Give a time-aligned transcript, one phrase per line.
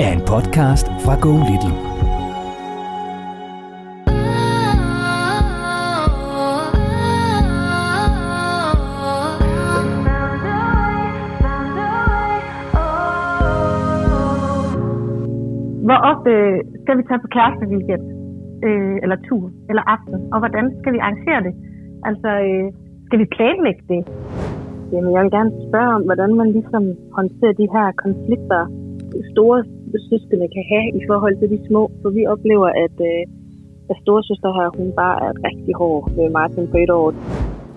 [0.00, 1.76] er en podcast fra Go Little.
[15.86, 16.32] Hvor ofte
[16.82, 18.04] skal vi tage på kæresteweekend,
[18.66, 21.54] øh, eller tur, eller aften, og hvordan skal vi arrangere det?
[22.08, 22.72] Altså, øh,
[23.06, 24.02] skal vi planlægge det?
[24.92, 26.84] Jamen, jeg vil gerne spørge om, hvordan man ligesom
[27.18, 28.62] håndterer de her konflikter,
[29.32, 29.64] store
[30.10, 31.82] søskende kan have i forhold til de små.
[32.02, 33.22] For vi oplever, at, øh,
[33.90, 37.08] at storesøster her, hun bare er rigtig hård ved Martin på et år.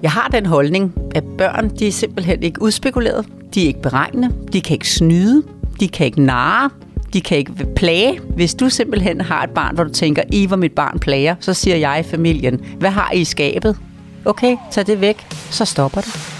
[0.05, 3.25] Jeg har den holdning, at børn de er simpelthen ikke udspekuleret.
[3.53, 4.29] De er ikke beregnende.
[4.53, 5.43] De kan ikke snyde.
[5.79, 6.69] De kan ikke narre.
[7.13, 8.19] De kan ikke plage.
[8.35, 11.53] Hvis du simpelthen har et barn, hvor du tænker, I var mit barn plager, så
[11.53, 13.77] siger jeg i familien, hvad har I i skabet?
[14.25, 16.34] Okay, tag det væk, så stopper det.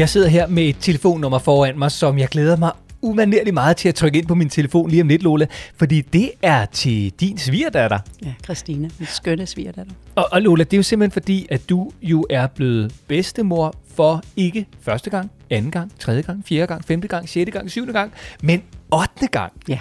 [0.00, 2.72] Jeg sidder her med et telefonnummer foran mig, som jeg glæder mig
[3.02, 5.46] umanerligt meget til at trykke ind på min telefon lige om lidt, Lola.
[5.76, 7.98] Fordi det er til din svigerdatter.
[8.24, 9.92] Ja, Christine, min skønne svigerdatter.
[10.14, 14.22] Og, og Lola, det er jo simpelthen fordi, at du jo er blevet bedstemor for
[14.36, 18.12] ikke første gang, anden gang, tredje gang, fjerde gang, femte gang, sjette gang, syvende gang,
[18.42, 19.52] men ottende gang.
[19.68, 19.78] Ja.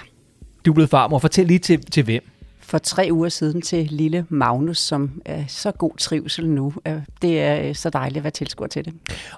[0.66, 1.19] Du er blevet farmor.
[1.19, 2.24] Fortæl lige til, til hvem.
[2.69, 6.74] For tre uger siden til lille Magnus, som er så god trivsel nu.
[6.88, 8.94] Øh, det er øh, så dejligt at være tilskuer til det.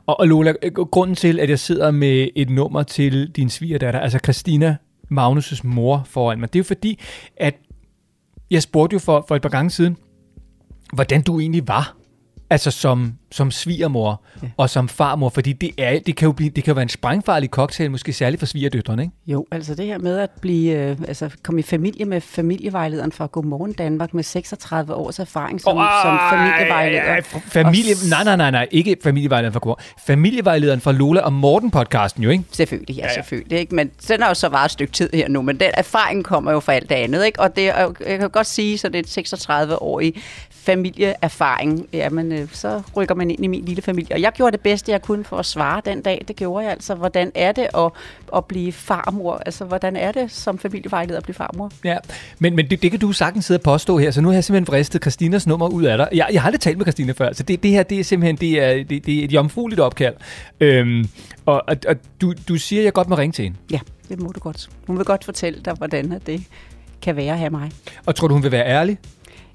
[0.05, 3.99] Og, og Lola, øh, grunden til, at jeg sidder med et nummer til din svigerdatter,
[3.99, 4.77] altså Christina
[5.11, 6.99] Magnus' mor foran mig, det er jo fordi,
[7.37, 7.55] at
[8.51, 9.97] jeg spurgte jo for, for et par gange siden,
[10.93, 11.95] hvordan du egentlig var,
[12.51, 14.47] altså som, som svigermor ja.
[14.57, 16.89] og som farmor, fordi det, er, det, kan jo blive, det kan jo være en
[16.89, 19.13] sprængfarlig cocktail, måske særligt for svigerdøtrene, ikke?
[19.27, 23.25] Jo, altså det her med at blive, øh, altså komme i familie med familievejlederen fra
[23.25, 27.01] Godmorgen Danmark med 36 års erfaring som, Åh, som familievejleder.
[27.01, 29.79] ej, ej, Familie, Og nej, nej, nej, nej, ikke familievejlederen fra Kor.
[30.05, 32.43] Familievejlederen fra Lola og Morten-podcasten jo, ikke?
[32.51, 33.15] Selvfølgelig, ja, Ja, ja, ja.
[33.15, 33.59] selvfølgelig.
[33.59, 33.75] Ikke?
[33.75, 36.51] Men den har jo så varet et stykke tid her nu, men den erfaring kommer
[36.51, 37.25] jo fra alt det andet.
[37.25, 37.39] Ikke?
[37.39, 39.33] Og det er, jeg kan godt sige, så det er et
[39.73, 40.13] 36-årig
[40.61, 41.87] familieerfaring.
[41.93, 44.15] Jamen, øh, så rykker man ind i min lille familie.
[44.15, 46.25] Og jeg gjorde det bedste, jeg kunne for at svare den dag.
[46.27, 46.95] Det gjorde jeg altså.
[46.95, 47.91] Hvordan er det at,
[48.35, 49.41] at blive farmor?
[49.45, 51.71] Altså, hvordan er det som familievejleder at blive farmor?
[51.83, 51.97] Ja,
[52.39, 54.43] men, men det, det kan du sagtens sidde og påstå her, så nu har jeg
[54.43, 56.07] simpelthen vristet Christinas nummer ud af dig.
[56.13, 58.35] Jeg, jeg har aldrig talt med Christina før, så det, det her det er simpelthen
[58.35, 60.15] det er, det, det er et jomfrueligt opkald.
[60.59, 61.09] Øhm,
[61.45, 63.57] og og, og du, du siger, at jeg godt må ringe til hende.
[63.71, 63.79] Ja,
[64.09, 64.69] det må du godt.
[64.87, 66.43] Hun vil godt fortælle dig, hvordan det
[67.01, 67.71] kan være at have mig.
[68.05, 68.97] Og tror du, hun vil være ærlig?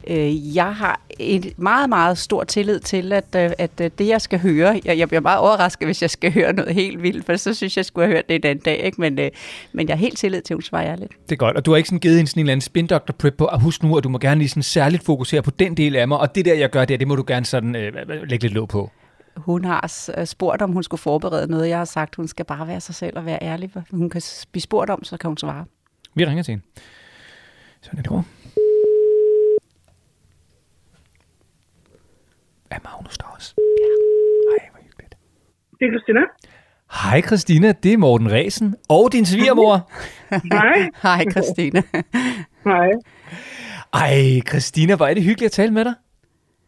[0.07, 4.21] Øh, jeg har et meget, meget stor tillid til, at, øh, at øh, det, jeg
[4.21, 7.37] skal høre, jeg, jeg bliver meget overrasket, hvis jeg skal høre noget helt vildt, for
[7.37, 9.01] så synes jeg, jeg skulle have hørt det en anden dag, ikke?
[9.01, 9.31] Men, øh,
[9.73, 11.13] men jeg har helt tillid til, at hun svarer ærligt.
[11.23, 11.57] Det er godt.
[11.57, 13.47] Og du har ikke sådan givet hende sådan en eller anden spin doctor prep på,
[13.47, 16.09] at husk nu, at du må gerne lige sådan særligt fokusere på den del af
[16.09, 18.53] mig, og det der, jeg gør der, det må du gerne sådan øh, lægge lidt
[18.53, 18.91] låg på.
[19.37, 21.69] Hun har øh, spurgt, om hun skulle forberede noget.
[21.69, 23.71] Jeg har sagt, hun skal bare være sig selv og være ærlig.
[23.91, 24.23] Hun kan
[24.53, 25.65] blive spurgt om, så kan hun svare.
[26.15, 26.65] Vi ringer til hende.
[27.83, 28.25] Sådan er det går.
[32.77, 33.55] Er Magnus der også?
[33.59, 33.91] Ja.
[34.55, 35.15] Ej, hvor hyggeligt.
[35.79, 36.21] Det er Christina.
[37.03, 39.91] Hej Christina, det er Morten Resen og din svigermor.
[40.55, 40.89] Hej.
[41.03, 41.83] Hej, Christine.
[42.65, 42.89] Hej.
[43.95, 45.95] Ej, Christina, hvor er det hyggeligt at tale med dig.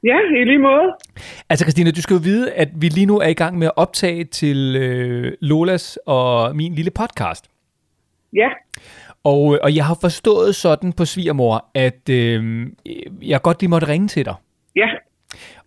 [0.04, 0.88] Ja, i lige måde.
[1.50, 3.72] Altså Christina, du skal jo vide, at vi lige nu er i gang med at
[3.76, 7.50] optage til øh, Lolas og min lille podcast.
[8.32, 8.48] Ja.
[9.24, 12.66] Og, øh, og jeg har forstået sådan på svigermor, at øh,
[13.22, 14.34] jeg godt lige måtte ringe til dig.
[14.76, 14.88] Ja.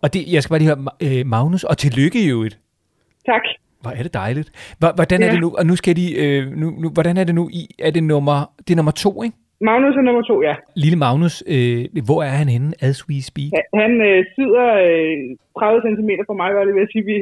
[0.02, 2.58] Og det, jeg skal bare lige høre, øh, Magnus, og tillykke i øvrigt.
[3.26, 3.42] Tak.
[3.82, 4.48] Hvor er det dejligt.
[4.78, 5.32] Hvor- Hvordan er Ja.
[5.32, 7.90] det nu, og nu skal de, øh, nu, nu, hvordan er det nu i, er
[7.90, 9.36] det nummer, det er nummer to, ikke?
[9.70, 10.54] Magnus er nummer to, ja.
[10.84, 13.50] Lille Magnus, øh, hvor er han henne, as we speak?
[13.58, 15.16] Han- Han øh, sidder øh,
[15.58, 17.04] 30 cm fra mig, var det ved at sige.
[17.10, 17.16] Vi,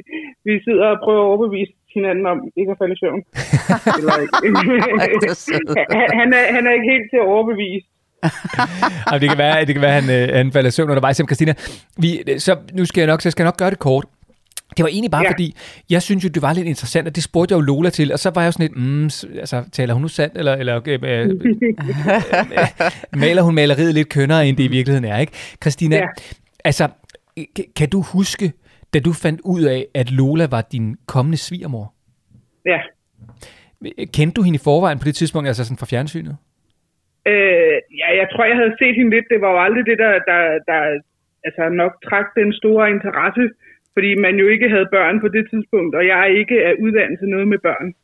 [0.49, 3.21] vi sidder og prøver at overbevise hinanden om ikke at falde i søvn.
[4.01, 4.15] Eller,
[5.99, 7.87] han, han, er, han er ikke helt til at overbevise.
[9.11, 11.19] Jamen, det kan være, det kan være, at han, øh, han falder søvn undervejs.
[11.19, 11.55] Jamen, Christina,
[11.97, 14.05] vi, så nu skal jeg nok, så jeg skal nok gøre det kort.
[14.77, 15.31] Det var egentlig bare ja.
[15.31, 15.57] Fordi,
[15.91, 18.19] jeg synes jo, det var lidt interessant, og det spurgte jeg jo Lola til, og
[18.19, 19.05] så var jeg jo sådan lidt, mm,
[19.39, 21.31] altså, taler hun nu sandt, eller, eller øh, øh, øh,
[23.21, 25.33] maler hun maleriet lidt kønnere, end det i virkeligheden er, ikke?
[25.63, 26.07] Christina, ja.
[26.65, 26.89] Altså,
[27.57, 28.53] kan, kan du huske,
[28.95, 31.95] da du fandt ud af, at Lola var din kommende svigermor?
[32.67, 32.79] Ja.
[34.13, 36.37] Kendte du hende i forvejen på det tidspunkt, altså sådan fra fjernsynet?
[37.27, 39.27] Øh, ja, jeg tror, jeg havde set hende lidt.
[39.31, 41.01] Det var jo aldrig det, der, der, der
[41.45, 43.51] altså nok trak den store interesse,
[43.95, 47.49] fordi man jo ikke havde børn på det tidspunkt, og jeg ikke er uddannelse noget
[47.49, 47.95] med børn.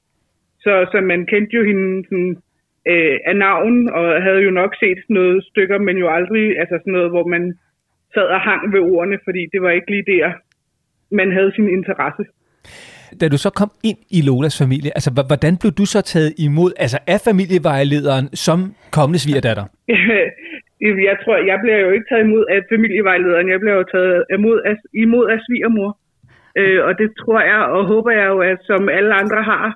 [0.61, 2.37] Så, så man kendte jo hende sådan,
[2.89, 6.93] øh, af navn, og havde jo nok set noget stykker, men jo aldrig altså sådan
[6.93, 7.55] noget, hvor man
[8.15, 10.33] sad og hang ved ordene, fordi det var ikke lige der,
[11.11, 12.25] man havde sin interesse
[13.21, 16.33] da du så kom ind i Lolas familie, altså h- hvordan blev du så taget
[16.47, 18.59] imod, altså af familievejlederen som
[18.97, 19.65] kommende svigerdatter?
[21.09, 24.59] jeg tror, jeg bliver jo ikke taget imod af familievejlederen, jeg bliver jo taget imod
[24.71, 25.91] af, imod af svigermor.
[26.61, 29.67] Øh, og det tror jeg og håber jeg jo, at som alle andre har,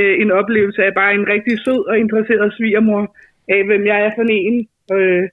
[0.00, 3.16] øh, en oplevelse af bare en rigtig sød og interesseret svigermor,
[3.48, 4.56] af hvem jeg er for en,
[4.96, 5.28] øh,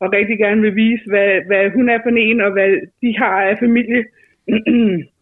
[0.00, 2.70] og rigtig gerne vil vise, hvad, hvad hun er for en, og hvad
[3.02, 4.04] de har af familie.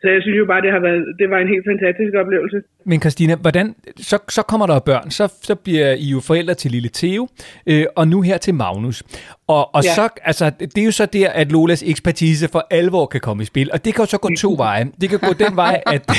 [0.00, 2.62] Så jeg synes jo bare, det har været, det var en helt fantastisk oplevelse.
[2.88, 6.70] Men Christina, hvordan, så, så kommer der børn, så, så bliver I jo forældre til
[6.70, 7.28] lille Theo,
[7.66, 9.02] øh, og nu her til Magnus.
[9.48, 9.94] Og, og ja.
[9.94, 13.46] Så, altså, det er jo så der, at Lolas ekspertise for alvor kan komme i
[13.46, 13.70] spil.
[13.72, 14.86] Og det kan jo så gå to veje.
[15.00, 16.10] Det kan gå den vej, at,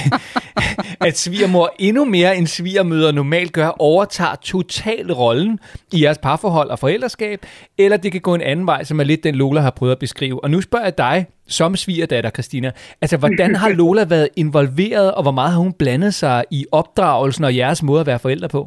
[1.08, 5.60] at svigermor endnu mere end svigermøder normalt gør, overtager total rollen
[5.94, 7.46] i jeres parforhold og forældreskab,
[7.78, 10.00] eller det kan gå en anden vej, som er lidt den Lola har prøvet at
[10.00, 10.44] beskrive.
[10.44, 15.22] Og nu spørger jeg dig, som svigerdatter, Christina, altså hvordan har Lola været involveret, og
[15.22, 18.62] hvor meget har hun blandet sig i opdragelsen og jeres måde at være forældre på?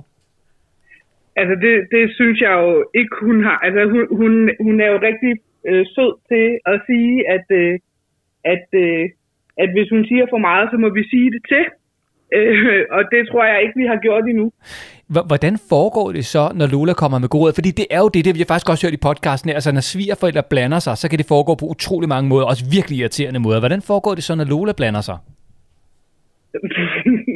[1.37, 3.59] Altså det, det synes jeg jo ikke, hun har.
[3.67, 4.33] Altså hun, hun,
[4.67, 5.33] hun er jo rigtig
[5.69, 7.79] øh, sød til at sige, at, øh,
[8.55, 9.05] at, øh,
[9.63, 11.65] at hvis hun siger for meget, så må vi sige det til.
[12.39, 14.53] Øh, og det tror jeg ikke, vi har gjort endnu.
[15.31, 17.53] Hvordan foregår det så, når Lola kommer med god råd?
[17.55, 19.55] Fordi det er jo det, det vi har faktisk også hørt i podcasten her.
[19.55, 22.99] Altså når svigerforældre blander sig, så kan det foregå på utrolig mange måder, også virkelig
[22.99, 23.59] irriterende måder.
[23.59, 25.19] Hvordan foregår det så, når Lola blander sig?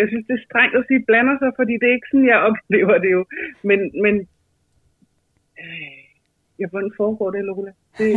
[0.00, 2.40] jeg synes, det er strengt at sige blander sig, fordi det er ikke sådan, jeg
[2.48, 3.22] oplever det jo.
[3.68, 4.14] Men, men
[5.62, 5.98] øh,
[6.60, 7.72] ja, hvordan foregår det, Lola?
[7.98, 8.08] Det,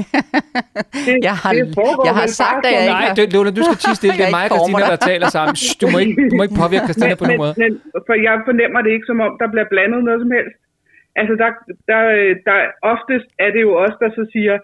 [1.08, 3.62] det, Jeg har- det foregår jeg har sagt, at jeg ikke Nej, det, Lola, du
[3.68, 4.16] skal tige stille.
[4.20, 5.56] Det er mig og Christina, der taler sammen.
[5.64, 7.56] Shh, du, må ikke, du må ikke påvirke Christina på nogen måde.
[7.64, 7.72] Men,
[8.08, 10.58] for jeg fornemmer det ikke, som om der bliver blandet noget som helst.
[11.20, 11.50] Altså, der,
[11.92, 12.02] der,
[12.48, 12.58] der,
[12.94, 14.56] oftest er det jo os, der så siger,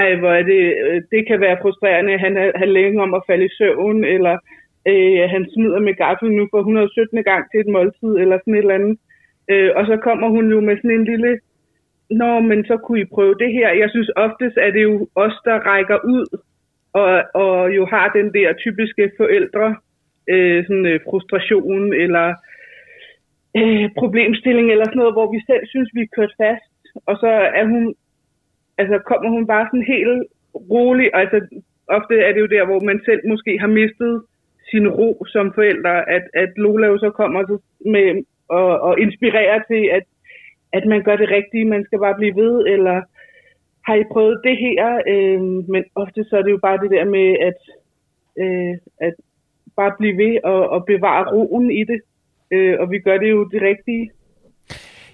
[0.00, 3.12] ej, hvor er det, øh, det kan være frustrerende, han er, han er længe om
[3.18, 4.34] at falde i søvn, eller
[4.90, 7.22] øh, han smider med gaffel nu for 117.
[7.24, 8.98] gang til et måltid, eller sådan et eller andet.
[9.50, 11.40] Øh, og så kommer hun jo med sådan en lille,
[12.10, 13.68] nå, men så kunne I prøve det her.
[13.82, 16.26] Jeg synes oftest er det jo os, der rækker ud,
[16.92, 19.76] og, og jo har den der typiske forældre,
[20.28, 22.34] øh, sådan øh, frustration, eller
[23.58, 26.70] øh, problemstilling eller sådan noget, hvor vi selv synes, vi er kørt fast.
[27.06, 27.94] Og så er hun,
[28.78, 30.22] altså kommer hun bare sådan helt
[30.70, 31.10] rolig.
[31.14, 31.38] Altså
[31.88, 34.22] ofte er det jo der, hvor man selv måske har mistet
[34.70, 37.58] sin ro som forældre, at, at Lola jo så kommer så
[37.90, 40.04] med og, og inspirerer til, at,
[40.72, 43.02] at man gør det rigtige, man skal bare blive ved, eller
[43.86, 45.02] har I prøvet det her?
[45.08, 47.58] Øh, men ofte så er det jo bare det der med, at,
[48.42, 49.14] øh, at
[49.76, 52.00] bare blive ved og, og bevare roen i det.
[52.50, 54.10] Øh, og vi gør det jo det rigtige.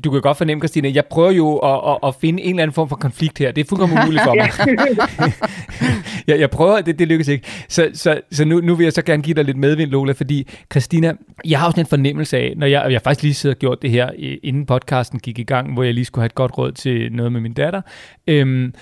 [0.05, 2.75] Du kan godt fornemme, Christina, jeg prøver jo at, at, at finde en eller anden
[2.75, 3.53] form for konflikt her.
[3.53, 4.51] Det er fuldkommen umuligt for mig.
[6.29, 7.47] jeg, jeg prøver, det, det lykkes ikke.
[7.69, 10.49] Så, så, så nu, nu vil jeg så gerne give dig lidt medvind, Lola, fordi
[10.73, 11.13] Christina,
[11.45, 13.83] jeg har også en fornemmelse af, når jeg, jeg har faktisk lige siddet og gjort
[13.83, 14.11] det her,
[14.43, 17.33] inden podcasten gik i gang, hvor jeg lige skulle have et godt råd til noget
[17.33, 17.81] med min datter.
[18.27, 18.75] Øhm,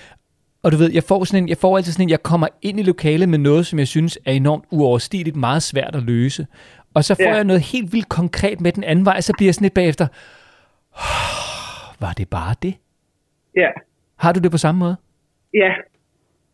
[0.63, 2.79] og du ved, jeg får, sådan en, jeg får altid sådan en, jeg kommer ind
[2.79, 6.47] i lokalet med noget, som jeg synes er enormt uoverstigeligt, meget svært at løse.
[6.93, 7.35] Og så får Ja.
[7.35, 10.07] jeg noget helt vildt konkret med den anden vej, så bliver jeg sådan lidt bagefter,
[12.03, 12.73] var det bare det?
[13.55, 13.69] Ja,
[14.19, 14.95] Har du det på samme måde?
[15.53, 15.71] ja,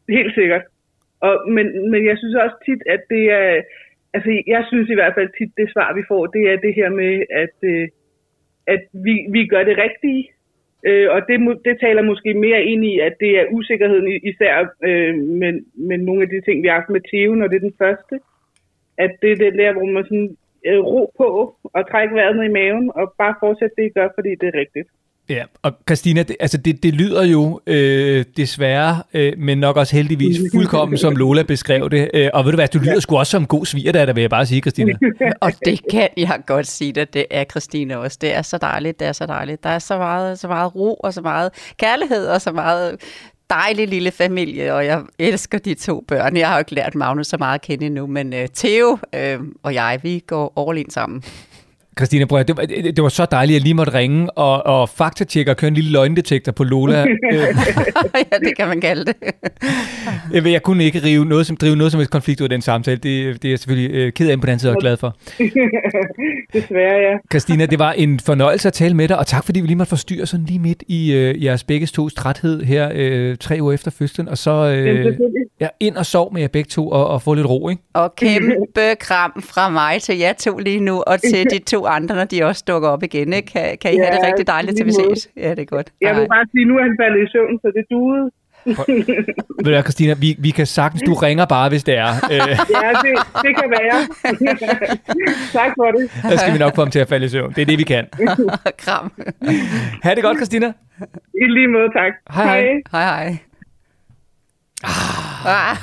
[0.10, 0.62] helt sikkert.
[1.20, 3.62] Og, men, men jeg synes også tit, at det er,
[4.13, 6.89] altså jeg synes i hvert fald tit, det svar vi får, det er det her
[6.89, 7.88] med, at, øh,
[8.68, 10.30] at vi, vi gør det rigtige.
[10.88, 15.15] Øh, og det, det taler måske mere ind i, at det er usikkerheden især øh,
[15.15, 15.54] med,
[15.89, 18.20] med nogle af de ting, vi har haft med Theo, når det er den første.
[18.98, 20.38] at det er det der, hvor man sådan
[20.69, 21.27] øh, ro på
[21.75, 24.57] og trække vejret ned i maven og bare fortsætte det, I gør, fordi det er
[24.63, 24.88] rigtigt.
[25.29, 29.95] Ja, og Christina, det, altså det, det lyder jo øh, desværre, øh, men nok også
[29.95, 32.10] heldigvis fuldkommen, som Lola beskrev det.
[32.13, 34.29] Øh, og ved du hvad, du lyder sgu også som en god svigerdatter, vil jeg
[34.29, 34.93] bare sige, Christina.
[35.41, 38.17] Og det kan jeg godt sige dig, det er Christine også.
[38.22, 39.63] Det er så dejligt, det er så dejligt.
[39.63, 42.95] Der er så meget, så meget ro og så meget kærlighed og så meget
[43.50, 46.38] dejlig lille familie, og jeg elsker de to børn.
[46.38, 49.40] Jeg har jo ikke lært Magnus så meget at kende endnu, men uh, Theo øh,
[49.64, 51.24] og jeg, vi går all in sammen.
[51.98, 54.66] Christina, prøv at, det, var, det, var så dejligt, at jeg lige måtte ringe og,
[54.66, 57.06] og faktatjekke og køre en lille løgndetektor på Lola.
[58.32, 60.52] Ja, det kan man kalde det.
[60.52, 62.98] jeg, kunne ikke rive noget, som, drive noget som et konflikt ud af den samtale.
[62.98, 65.18] Det, det er jeg selvfølgelig øh, ked af på den side og glad for.
[66.54, 67.18] Desværre, ja.
[67.32, 69.90] Christina, det var en fornøjelse at tale med dig, og tak fordi vi lige måtte
[69.90, 73.92] forstyrre sådan lige midt i øh, jeres begge to træthed her øh, tre uger efter
[73.92, 75.18] fødslen, og så øh,
[75.60, 77.82] ja, ind og sov med jer begge to og, og få lidt ro, ikke?
[77.94, 82.15] Og kæmpe kram fra mig til jer to lige nu, og til de to andre,
[82.15, 83.34] når de også dukker op igen.
[83.34, 83.51] Ikke?
[83.51, 85.30] Kan, kan I have det Ja, rigtig dejligt, til vi ses?
[85.38, 85.89] Ja, det er godt.
[86.01, 86.27] Jeg vil Hej.
[86.27, 88.32] bare sige, nu er han faldet i søvn, så det duede.
[89.65, 92.08] Ved du Christina, vi, vi kan sagtens, du ringer bare, hvis det er.
[92.32, 93.13] Øh, Ja, det,
[93.46, 93.98] det kan være.
[95.60, 96.12] tak for det.
[96.24, 97.54] der skal vi nok få ham til at falde i søvn.
[97.54, 98.06] Det er det, vi kan.
[98.84, 99.12] Kram.
[100.04, 100.74] Ha' det godt, Christina.
[101.42, 102.13] I lige måde, tak.
[102.32, 102.82] Hej, hej.
[102.92, 103.38] Hej, hej.
[105.48, 105.77] Ah.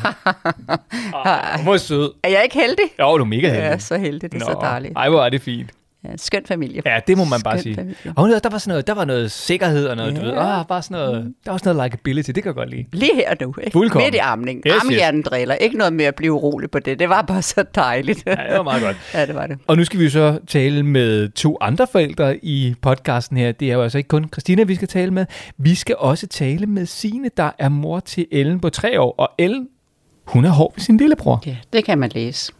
[1.58, 2.12] Hun var sød.
[2.24, 2.84] Er jeg ikke heldig?
[3.00, 3.62] Jo, du er mega heldig.
[3.62, 4.32] Ja, så heldig.
[4.32, 4.92] Det er så dejligt.
[4.96, 5.70] Ej, hvor er det fint.
[6.04, 6.82] Ja, skøn familie.
[6.86, 7.74] Ja, det må man bare Skøn sige.
[7.74, 7.96] familie.
[8.16, 10.26] Og hun, der var sådan noget, der var noget sikkerhed og noget, du Ja.
[10.26, 12.84] ved, ah, bare sådan noget, der var sådan noget likability, det kan jeg godt lide.
[12.92, 13.70] Lige her nu, ikke?
[13.72, 14.06] Fuldkommen.
[14.06, 14.62] Midt i amning.
[14.66, 15.54] Yes, Yes, driller.
[15.54, 16.98] Ikke noget med at blive urolig på det.
[16.98, 18.22] Det var bare så dejligt.
[18.26, 18.96] Ja, det var meget godt.
[19.14, 19.58] ja, det var det.
[19.66, 23.52] Og nu skal vi så tale med to andre forældre i podcasten her.
[23.52, 25.26] Det er jo altså ikke kun Christina, vi skal tale med.
[25.58, 29.14] Vi skal også tale med Sine, der er mor til Ellen på tre år.
[29.18, 29.68] Og Ellen,
[30.26, 31.42] hun er hård ved sin lillebror.
[31.46, 32.52] Ja, det kan man læse.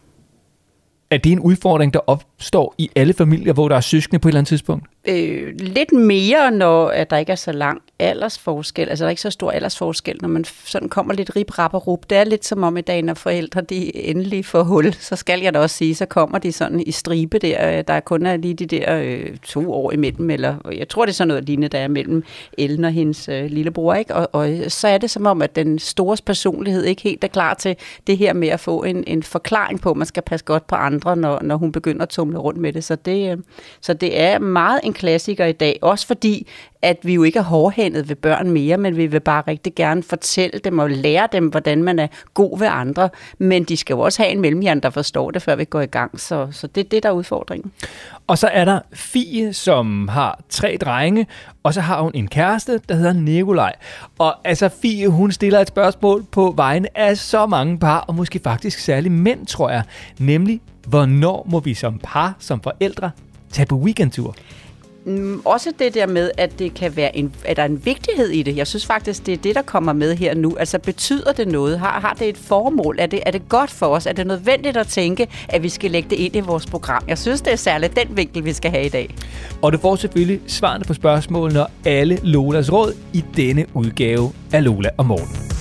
[1.13, 4.31] Er det en udfordring, der opstår i alle familier, hvor der er søskende på et
[4.31, 4.87] eller andet tidspunkt?
[5.07, 9.21] Øh, lidt mere, når at der ikke er så lang aldersforskel, altså der er ikke
[9.21, 12.09] så stor aldersforskel, når man sådan kommer lidt rip, rap og rup.
[12.09, 15.41] Det er lidt som om i dag, når forældre de endelig får hul, så skal
[15.41, 18.25] jeg da også sige, så kommer de sådan i stribe der, øh, der er kun
[18.25, 21.43] er lige de der øh, to år imellem, eller jeg tror det er sådan noget
[21.43, 22.23] lignende, der er mellem
[22.57, 24.15] Ellen og hendes øh, lillebror, ikke?
[24.15, 27.53] Og, og så er det som om, at den store personlighed ikke helt er klar
[27.53, 27.75] til
[28.07, 30.75] det her med at få en, en forklaring på, at man skal passe godt på
[30.75, 32.83] andre, når, når hun begynder at tumle rundt med det.
[32.83, 33.37] Så det, øh,
[33.81, 36.47] så det er meget en klassiker i dag, også fordi,
[36.81, 40.03] at vi jo ikke er hårdhændet ved børn mere, men vi vil bare rigtig gerne
[40.03, 43.09] fortælle dem og lære dem, hvordan man er god ved andre.
[43.37, 45.85] Men de skal jo også have en mellemhjern, der forstår det, før vi går i
[45.85, 46.19] gang.
[46.19, 47.71] Så, så det er det, der er udfordringen.
[48.27, 51.27] Og så er der Fie, som har tre drenge,
[51.63, 53.73] og så har hun en kæreste, der hedder Nikolaj.
[54.19, 58.39] Og altså Fie, hun stiller et spørgsmål på vegne af så mange par, og måske
[58.43, 59.83] faktisk særligt mænd, tror jeg.
[60.19, 63.11] Nemlig, hvornår må vi som par, som forældre,
[63.51, 64.35] tage på weekendtur?
[65.05, 68.29] Mm, også det der med, at det kan være en, at der er en vigtighed
[68.29, 68.57] i det.
[68.57, 70.55] Jeg synes faktisk, det er det, der kommer med her nu.
[70.59, 71.79] Altså, betyder det noget?
[71.79, 72.95] Har, har det et formål?
[72.99, 74.05] Er det, er det godt for os?
[74.05, 77.03] Er det nødvendigt at tænke, at vi skal lægge det ind i vores program?
[77.07, 79.15] Jeg synes, det er særligt den vinkel, vi skal have i dag.
[79.61, 84.63] Og du får selvfølgelig svarene på spørgsmålene og alle Lolas råd i denne udgave af
[84.63, 85.52] Lola og Morten.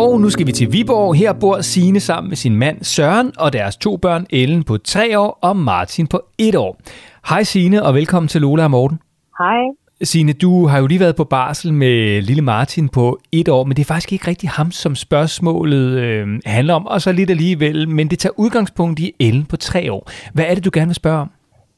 [0.00, 1.14] Og nu skal vi til Viborg.
[1.14, 5.18] Her bor Sine sammen med sin mand Søren og deres to børn, Ellen på tre
[5.18, 6.72] år og Martin på et år.
[7.30, 8.98] Hej Sine og velkommen til Lola og Morten.
[9.38, 9.60] Hej.
[10.02, 13.76] Signe, du har jo lige været på barsel med lille Martin på et år, men
[13.76, 17.88] det er faktisk ikke rigtig ham, som spørgsmålet øh, handler om, og så lidt alligevel,
[17.88, 20.10] men det tager udgangspunkt i Ellen på tre år.
[20.34, 21.30] Hvad er det, du gerne vil spørge om?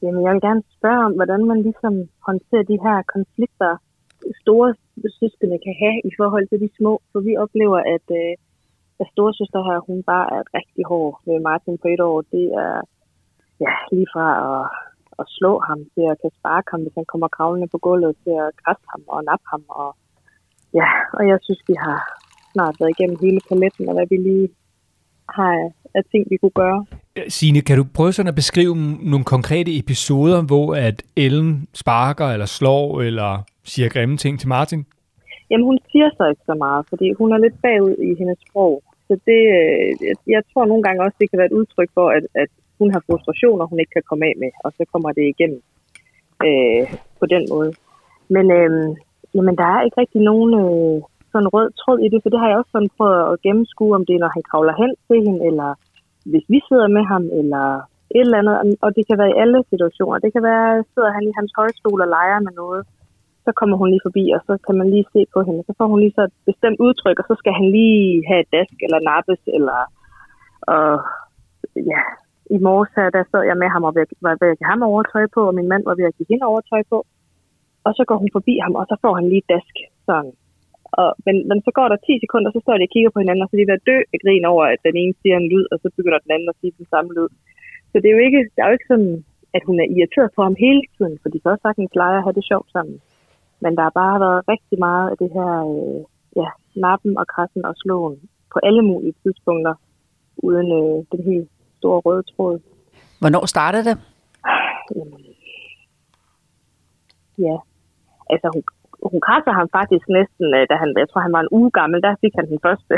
[0.03, 1.93] Jamen, jeg vil gerne spørge om, hvordan man ligesom
[2.27, 3.71] håndterer de her konflikter,
[4.43, 4.69] store
[5.19, 6.93] søskende kan have i forhold til de små.
[7.11, 8.33] For vi oplever, at, øh,
[9.01, 12.17] at storesøster her, hun bare er rigtig hård med Martin på et år.
[12.35, 12.75] Det er
[13.65, 14.63] ja, lige fra at,
[15.21, 18.33] at slå ham til at kan sparke ham, hvis han kommer kravlende på gulvet, til
[18.45, 19.63] at græsse ham og nappe ham.
[19.81, 19.89] Og,
[20.79, 21.97] ja, og jeg synes, vi har
[22.53, 24.49] snart været igennem hele paletten, og hvad vi lige
[25.37, 25.51] har
[25.95, 26.85] af- ting, vi kunne gøre.
[27.27, 28.75] Signe, kan du prøve sådan at beskrive
[29.11, 33.43] nogle konkrete episoder, hvor at Ellen sparker eller slår eller
[33.73, 34.81] siger grimme ting til Martin?
[35.49, 38.73] Jamen, hun siger så ikke så meget, fordi hun er lidt bagud i hendes sprog.
[39.07, 42.07] Så det, øh, jeg- jeg tror nogle gange også, det kan være et udtryk for,
[42.17, 45.25] at, at hun har frustrationer, hun ikke kan komme af med, og så kommer det
[45.33, 45.61] igennem
[46.47, 46.83] øh,
[47.19, 47.71] på den måde.
[48.35, 48.71] Men øh,
[49.35, 50.97] jamen, der er ikke rigtig nogen øh,
[51.31, 54.03] sådan rød tråd i det, for det har jeg også sådan prøvet at gennemskue, om
[54.07, 55.69] det er, når han kravler hen til hende, eller
[56.31, 57.65] hvis vi sidder med ham, eller
[58.17, 60.17] et eller andet, og det kan være i alle situationer.
[60.25, 62.81] Det kan være, at sidder han i hans højstol og leger med noget,
[63.47, 65.61] så kommer hun lige forbi, og så kan man lige se på hende.
[65.67, 68.53] Så får hun lige så et bestemt udtryk, og så skal han lige have et
[68.57, 69.79] dask eller nappes, eller
[70.73, 70.91] og,
[71.91, 72.01] ja,
[72.55, 73.93] i morges her, der sad jeg med ham og
[74.27, 76.49] var ved at give ham overtøj på, og min mand var ved at give hende
[76.51, 76.97] overtøj på.
[77.85, 79.75] Og så går hun forbi ham, og så får han lige et dask.
[80.07, 80.33] Sådan.
[81.01, 83.43] Og, men, men så går der 10 sekunder, så står de og kigger på hinanden,
[83.43, 85.49] og så er de ved at dø af grin over, at den ene siger en
[85.53, 87.29] lyd, og så begynder den anden at sige den samme lyd.
[87.91, 89.13] Så det er jo ikke, der er jo ikke sådan,
[89.57, 92.25] at hun er irriteret på ham hele tiden, for de kan også sagtens lege at
[92.25, 92.97] have det sjovt sammen.
[93.59, 96.01] Men der har bare været rigtig meget af det her, øh,
[96.41, 98.19] ja, nappen og krassen og slåen
[98.53, 99.73] på alle mulige tidspunkter,
[100.37, 102.59] uden øh, den helt store røde tråd.
[103.19, 103.97] Hvornår startede det?
[104.95, 105.21] Jamen,
[107.45, 107.57] ja,
[108.33, 108.63] altså hun,
[109.11, 112.01] hun krasser ham faktisk næsten, øh, da han, jeg tror han var en uge gammel,
[112.01, 112.93] der fik han den første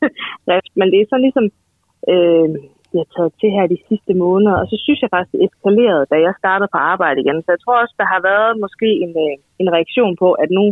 [0.50, 0.72] rift.
[0.80, 1.46] Men det er sådan ligesom,
[2.12, 2.48] øh,
[2.94, 6.06] jeg har taget til her de sidste måneder, og så synes jeg faktisk, det eskalerede,
[6.12, 7.38] da jeg startede på arbejde igen.
[7.42, 10.64] Så jeg tror også, der har været måske en, øh, en reaktion på, at nu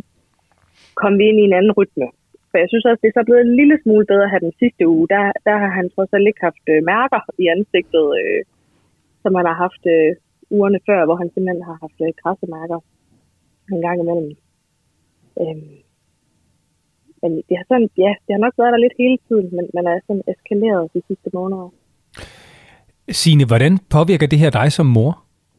[1.01, 2.07] kom vi ind i en anden rytme.
[2.51, 4.83] For jeg synes også, det er så blevet en lille smule bedre her den sidste
[4.95, 5.07] uge.
[5.15, 8.41] Der, der har han trods alt ikke haft øh, mærker i ansigtet, øh,
[9.23, 10.11] som han har haft øh,
[10.57, 12.79] ugerne før, hvor han simpelthen har haft øh, krassemærker
[13.75, 14.31] en gang imellem.
[15.41, 15.77] Øhm,
[17.23, 19.87] men det har, sådan, ja, det har nok været der lidt hele tiden, men man
[19.93, 21.69] er sådan eskaleret de sidste måneder.
[23.21, 25.13] Sine, hvordan påvirker det her dig som mor?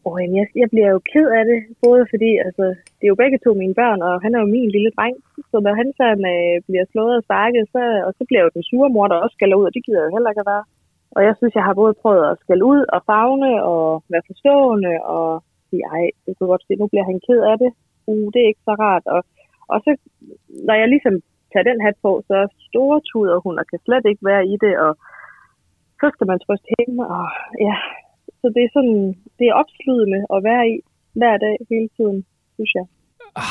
[0.08, 2.66] Oh, jeg, jeg bliver jo ked af det, både fordi altså,
[2.98, 5.16] det er jo begge to mine børn, og han er jo min lille dreng.
[5.52, 8.64] Så når han så øh, bliver slået og sparket, så, og så bliver jo den
[8.70, 10.66] sure mor, der også skal ud, og det gider jeg jo heller ikke at være.
[11.16, 14.94] Og jeg synes, jeg har både prøvet at skælde ud og fagne og være forstående
[15.16, 15.28] og
[15.70, 17.72] sige, ej, det kunne godt se, nu bliver han ked af det.
[18.10, 19.06] Uh, det er ikke så rart.
[19.16, 19.22] Og,
[19.74, 19.92] og så,
[20.68, 21.16] når jeg ligesom
[21.52, 22.38] tager den hat på, så
[22.70, 24.92] store tuder hun og kan slet ikke være i det, og
[26.04, 27.26] så skal man trøste hende, og
[27.68, 27.76] ja,
[28.42, 29.00] så det er sådan,
[29.38, 30.76] det er opslidende at være i
[31.20, 32.18] hver dag hele tiden,
[32.56, 32.86] synes jeg.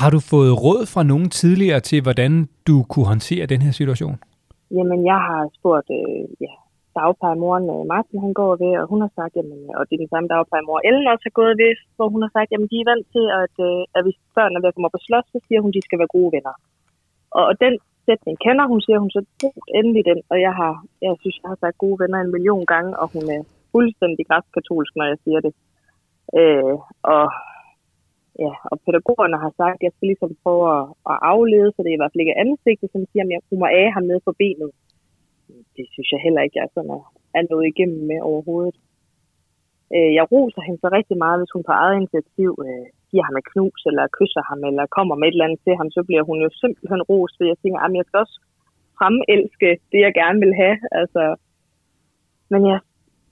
[0.00, 2.32] Har du fået råd fra nogen tidligere til, hvordan
[2.68, 4.16] du kunne håndtere den her situation?
[4.76, 6.54] Jamen, jeg har spurgt øh, ja,
[6.98, 10.12] dagplejemoren øh, Martin, han går ved, og hun har sagt, jamen, og det er den
[10.14, 13.06] samme dagplejemor Ellen også har gået ved, hvor hun har sagt, jamen, de er vant
[13.14, 15.60] til, at, øh, at hvis børn er ved at komme op og slås, så siger
[15.62, 16.54] hun, de skal være gode venner.
[17.36, 17.74] Og, og den
[18.06, 19.20] sætning kender hun, siger hun så
[19.78, 20.72] endelig den, og jeg har,
[21.06, 24.92] jeg synes, jeg har sagt gode venner en million gange, og hun er fuldstændig græskatolsk,
[24.96, 25.54] når jeg siger det.
[26.40, 26.76] Øh,
[27.14, 27.26] og,
[28.44, 31.90] ja, og pædagogerne har sagt, at jeg skal ligesom prøve at, at aflede, så det
[31.90, 34.32] er i hvert fald ikke ansigtet, som siger, at jeg må af ham ned på
[34.40, 34.70] benet.
[35.76, 37.02] Det synes jeg heller ikke, jeg sådan er,
[37.38, 38.76] er noget igennem med overhovedet.
[39.94, 43.36] Øh, jeg roser hende så rigtig meget, hvis hun på eget initiativ øh, giver ham
[43.40, 46.24] et knus, eller kysser ham, eller kommer med et eller andet til ham, så bliver
[46.28, 48.36] hun jo simpelthen rost, fordi jeg tænker, at jeg skal også
[48.98, 50.76] fremelske det, jeg gerne vil have.
[51.00, 51.22] Altså,
[52.52, 52.78] men jeg,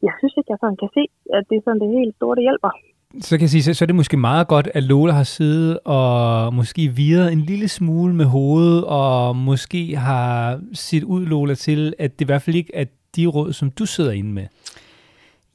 [0.07, 1.05] jeg synes ikke, jeg sådan kan se,
[1.37, 2.73] at det er sådan det helt store, det hjælper.
[3.21, 5.79] Så kan jeg sige, så, så er det måske meget godt, at Lola har siddet
[5.85, 11.95] og måske viret en lille smule med hovedet, og måske har set ud, Lola, til,
[11.99, 12.85] at det i hvert fald ikke er
[13.17, 14.47] de råd, som du sidder inde med.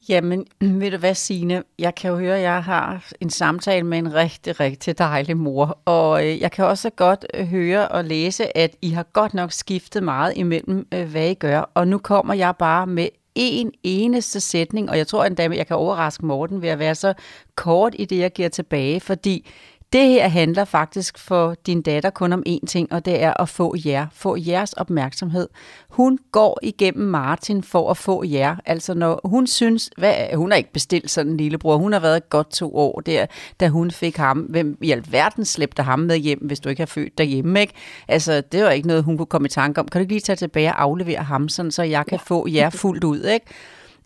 [0.08, 0.46] Jamen,
[0.80, 1.62] ved du hvad, Signe?
[1.78, 5.78] Jeg kan jo høre, at jeg har en samtale med en rigtig, rigtig dejlig mor.
[5.84, 9.52] Og øh, jeg kan også godt øh, høre og læse, at I har godt nok
[9.52, 11.70] skiftet meget imellem, øh, hvad I gør.
[11.74, 15.66] Og nu kommer jeg bare med en eneste sætning, og jeg tror endda, at jeg
[15.66, 17.14] kan overraske Morten ved at være så
[17.54, 19.50] kort i det, jeg giver tilbage, fordi
[19.96, 23.48] det her handler faktisk for din datter kun om én ting, og det er at
[23.48, 25.48] få jer, få jeres opmærksomhed.
[25.88, 28.56] Hun går igennem Martin for at få jer.
[28.66, 32.30] Altså når hun synes, hvad, hun har ikke bestilt sådan en lillebror, hun har været
[32.30, 33.26] godt to år der,
[33.60, 34.38] da hun fik ham.
[34.38, 37.72] Hvem i alverden slæbte ham med hjem, hvis du ikke har født derhjemme, ikke?
[38.08, 39.88] Altså det var ikke noget, hun kunne komme i tanke om.
[39.88, 42.70] Kan du ikke lige tage tilbage og aflevere ham, sådan, så jeg kan få jer
[42.70, 43.46] fuldt ud, ikke?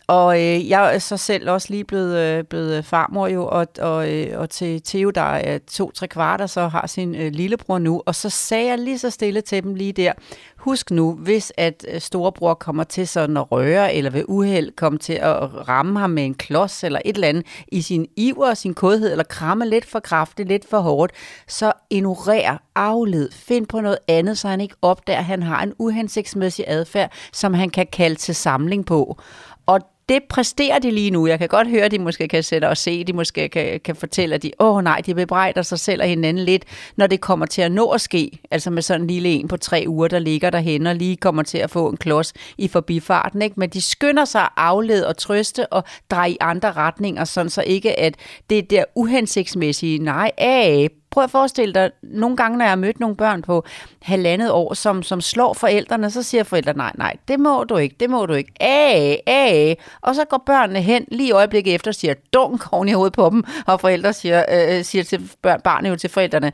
[0.07, 3.67] Og øh, jeg er så selv også lige blevet, øh, blevet øh, farmor jo, og,
[3.79, 8.01] og, øh, og til Theo, der er to-tre kvarter, så har sin øh, lillebror nu.
[8.05, 10.13] Og så sagde jeg lige så stille til dem lige der,
[10.61, 14.99] husk nu, hvis at øh, storebror kommer til sådan at røre, eller ved uheld komme
[14.99, 18.57] til at ramme ham med en klods, eller et eller andet, i sin iver og
[18.57, 21.13] sin kodhed, eller kramme lidt for kraftigt, lidt for hårdt,
[21.47, 25.73] så ignorer, afled, find på noget andet, så han ikke opdager, at han har en
[25.79, 29.17] uhensigtsmæssig adfærd, som han kan kalde til samling på.
[29.65, 29.79] Og
[30.11, 31.27] det præsterer de lige nu.
[31.27, 33.95] Jeg kan godt høre, at de måske kan sætte og se, de måske kan, kan
[33.95, 37.21] fortælle, at de, åh oh, nej, de bebrejder sig selv og hinanden lidt, når det
[37.21, 38.39] kommer til at nå at ske.
[38.51, 41.43] Altså med sådan en lille en på tre uger, der ligger derhen og lige kommer
[41.43, 43.41] til at få en klods i forbifarten.
[43.41, 43.59] Ikke?
[43.59, 47.63] Men de skynder sig at aflede og trøste og dreje i andre retninger, sådan så
[47.67, 48.15] ikke at
[48.49, 52.99] det der uhensigtsmæssige, nej, af, prøv at forestille dig, nogle gange, når jeg har mødt
[52.99, 53.65] nogle børn på
[54.01, 57.95] halvandet år, som, som slår forældrene, så siger forældrene, nej, nej, det må du ikke,
[57.99, 58.53] det må du ikke.
[58.61, 59.75] æh, æh.
[60.01, 63.13] Og så går børnene hen lige i øjeblikket efter og siger dunk oven i hovedet
[63.13, 66.51] på dem, og forældre siger, øh, øh, siger til børn, barnet jo til forældrene,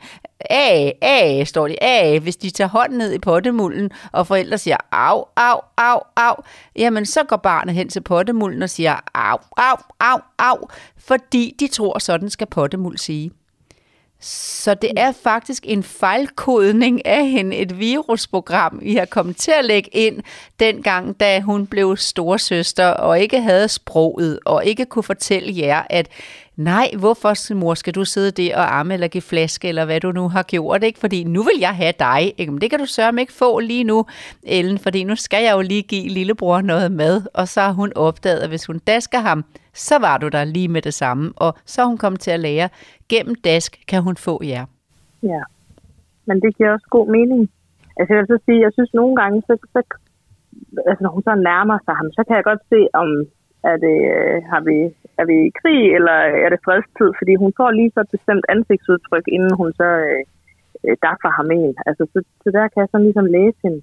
[0.50, 4.76] æh, æh, står de, æh, Hvis de tager hånden ned i pottemulden, og forældre siger,
[4.92, 6.34] au, au, au, au,
[6.76, 10.68] jamen så går barnet hen til pottemulden og siger, au, au, au, au,
[10.98, 13.30] fordi de tror, sådan skal pottemuld sige.
[14.20, 19.64] Så det er faktisk en fejlkodning af hende, et virusprogram, vi har kommet til at
[19.64, 20.22] lægge ind
[20.60, 26.08] dengang, da hun blev storsøster og ikke havde sproget og ikke kunne fortælle jer, at
[26.58, 30.12] nej, hvorfor mor skal du sidde der og arme eller give flaske, eller hvad du
[30.12, 30.98] nu har gjort, ikke?
[30.98, 32.52] Fordi nu vil jeg have dig, ikke?
[32.52, 34.06] Men det kan du sørge ikke få lige nu,
[34.42, 37.92] Ellen, fordi nu skal jeg jo lige give lillebror noget mad, og så har hun
[37.96, 39.44] opdaget, at hvis hun dasker ham,
[39.74, 42.68] så var du der lige med det samme, og så hun kommet til at lære,
[43.08, 44.64] gennem dask kan hun få jer.
[45.22, 45.42] Ja,
[46.26, 47.50] men det giver også god mening.
[47.96, 49.80] Altså jeg vil så sige, jeg synes nogle gange, så, så
[50.88, 53.08] altså når hun så nærmer sig ham, så kan jeg godt se, om
[53.62, 54.76] er det, øh, har vi,
[55.20, 58.44] er vi i krig, eller er det fredstid, fordi hun får lige så et bestemt
[58.48, 60.22] ansigtsudtryk, inden hun så øh,
[60.84, 61.74] øh, daffer ham en.
[61.86, 63.82] Altså, så, så der kan jeg sådan ligesom læse hende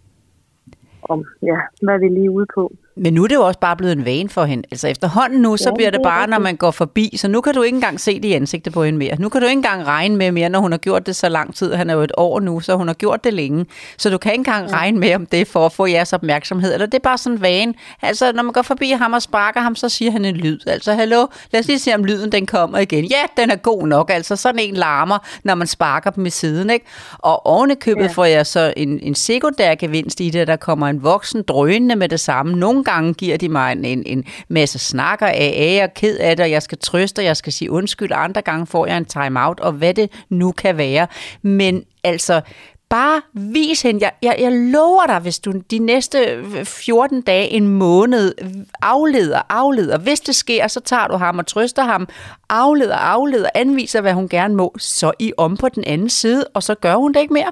[1.03, 2.63] om, ja, hvad er vi lige ude på.
[2.97, 4.63] Men nu er det jo også bare blevet en vane for hende.
[4.71, 7.17] Altså efterhånden nu, så Ja, bliver det bare, når man går forbi.
[7.17, 9.15] Så nu kan du ikke engang se det i ansigtet på hende mere.
[9.19, 11.55] Nu kan du ikke engang regne med mere, når hun har gjort det så lang
[11.55, 11.73] tid.
[11.73, 13.65] Han er jo et år nu, så hun har gjort det længe.
[13.97, 16.73] Så du kan ikke engang regne med, om det er for at få jeres opmærksomhed.
[16.73, 17.73] Eller det er bare sådan en vane.
[18.01, 20.59] Altså når man går forbi ham og sparker ham, så siger han en lyd.
[20.67, 23.05] Altså hallo, lad os lige se, om lyden den kommer igen.
[23.05, 24.09] Ja, den er god nok.
[24.13, 26.69] Altså sådan en larmer, når man sparker dem i siden.
[26.69, 26.85] Ikke?
[27.19, 28.07] Og oven i købet Ja.
[28.07, 31.95] får jeg så en, en sekundær gevinst i det, at der kommer en voksen drønende
[31.95, 32.55] med det samme.
[32.55, 36.17] Nogle gange giver de mig en, en, en masse snakker af, at jeg er ked
[36.17, 38.11] af det, og jeg skal trøste, og jeg skal sige undskyld.
[38.13, 41.07] Andre gange får jeg en time-out, og hvad det nu kan være.
[41.41, 42.41] Men altså,
[42.89, 43.99] bare vis hende.
[44.01, 48.33] Jeg, jeg, jeg lover dig, hvis du de næste øh, 14 dage, en måned,
[48.81, 49.97] afleder, afleder.
[49.97, 52.07] Hvis det sker, så tager du ham og trøster ham.
[52.49, 54.75] Afleder, afleder, anviser, hvad hun gerne må.
[54.77, 57.51] Så I om på den anden side, og så gør hun det ikke mere.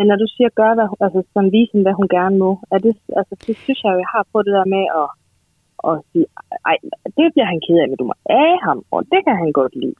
[0.00, 2.94] Men når du siger, gør, hvad, altså som vise hvad hun gerne må, er det,
[3.20, 5.08] altså, det synes jeg jo, jeg har på det der med at,
[5.88, 6.26] at sige,
[6.70, 6.76] ej,
[7.18, 9.74] det bliver han ked af, men du må af ham, og det kan han godt
[9.82, 9.98] lide.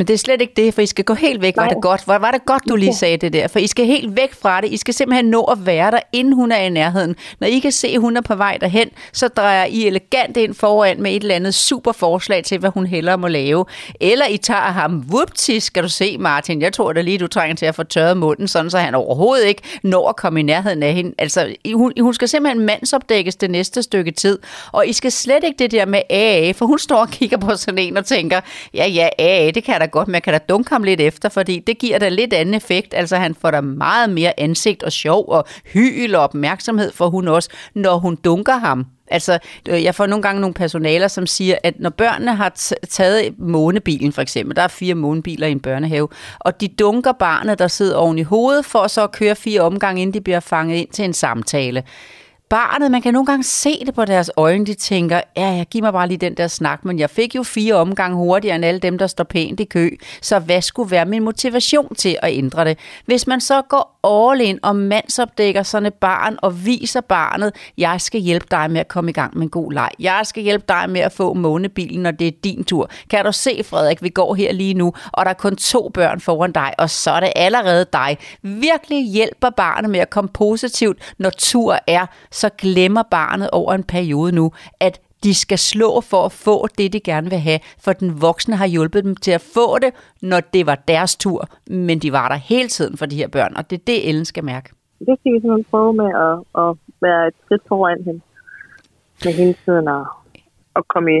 [0.00, 1.56] Men det er slet ikke det, for I skal gå helt væk.
[1.56, 1.74] Var Nej.
[1.74, 2.08] det godt?
[2.08, 3.48] Var, var det godt, du lige sagde det der?
[3.48, 4.72] For I skal helt væk fra det.
[4.72, 7.16] I skal simpelthen nå at være der, inden hun er i nærheden.
[7.40, 10.54] Når I kan se, at hun er på vej derhen, så drejer I elegant ind
[10.54, 13.64] foran med et eller andet super forslag til, hvad hun hellere må lave.
[14.00, 16.62] Eller I tager ham, whoopty, skal du se, Martin.
[16.62, 19.46] Jeg tror da lige, du trænger til at få tørret munden, sådan så han overhovedet
[19.46, 21.14] ikke når at komme i nærheden af hende.
[21.18, 24.38] Altså, hun, hun skal simpelthen mandsopdækkes det næste stykke tid.
[24.72, 27.56] Og I skal slet ikke det der med AA, for hun står og kigger på
[27.56, 28.40] sådan en og tænker,
[28.74, 31.00] ja, ja, AA, det kan jeg da godt, men jeg kan da dunke ham lidt
[31.00, 32.94] efter, fordi det giver da lidt anden effekt.
[32.94, 37.28] Altså, han får da meget mere ansigt og sjov og hyl og opmærksomhed for hun
[37.28, 38.86] også, når hun dunker ham.
[39.10, 42.86] Altså, øh, jeg får nogle gange nogle personaler, som siger, at når børnene har t-
[42.88, 47.58] taget månebilen for eksempel, der er fire månebiler i en børnehave, og de dunker barnet,
[47.58, 50.76] der sidder oven i hovedet, for så at køre fire omgange, inden de bliver fanget
[50.76, 51.82] ind til en samtale.
[52.50, 55.82] Barnet, man kan nogle gange se det på deres øjne, de tænker, ja, ja, giv
[55.82, 58.80] mig bare lige den der snak, men jeg fik jo fire omgange hurtigere end alle
[58.80, 59.90] dem, der står pænt i kø,
[60.22, 62.78] så hvad skulle være min motivation til at ændre det?
[63.06, 68.00] Hvis man så går all in og mandsopdækker sådan et barn og viser barnet, jeg
[68.00, 69.90] skal hjælpe dig med at komme i gang med en god leg.
[69.98, 72.90] Jeg skal hjælpe dig med at få månebilen, når det er din tur.
[73.10, 76.20] Kan du se, Frederik, vi går her lige nu, og der er kun to børn
[76.20, 78.18] foran dig, og så er det allerede dig.
[78.42, 82.06] Virkelig hjælper barnet med at komme positivt, når tur er,
[82.40, 86.92] så glemmer barnet over en periode nu, at de skal slå for at få det,
[86.92, 89.90] de gerne vil have, for den voksne har hjulpet dem til at få det,
[90.22, 93.56] når det var deres tur, men de var der hele tiden for de her børn,
[93.56, 94.70] og det er det, Ellen skal mærke.
[94.98, 98.20] Det skal vi simpelthen prøve med at, at være et skridt foran hende.
[99.24, 100.06] Med hele tiden at,
[100.76, 101.10] at komme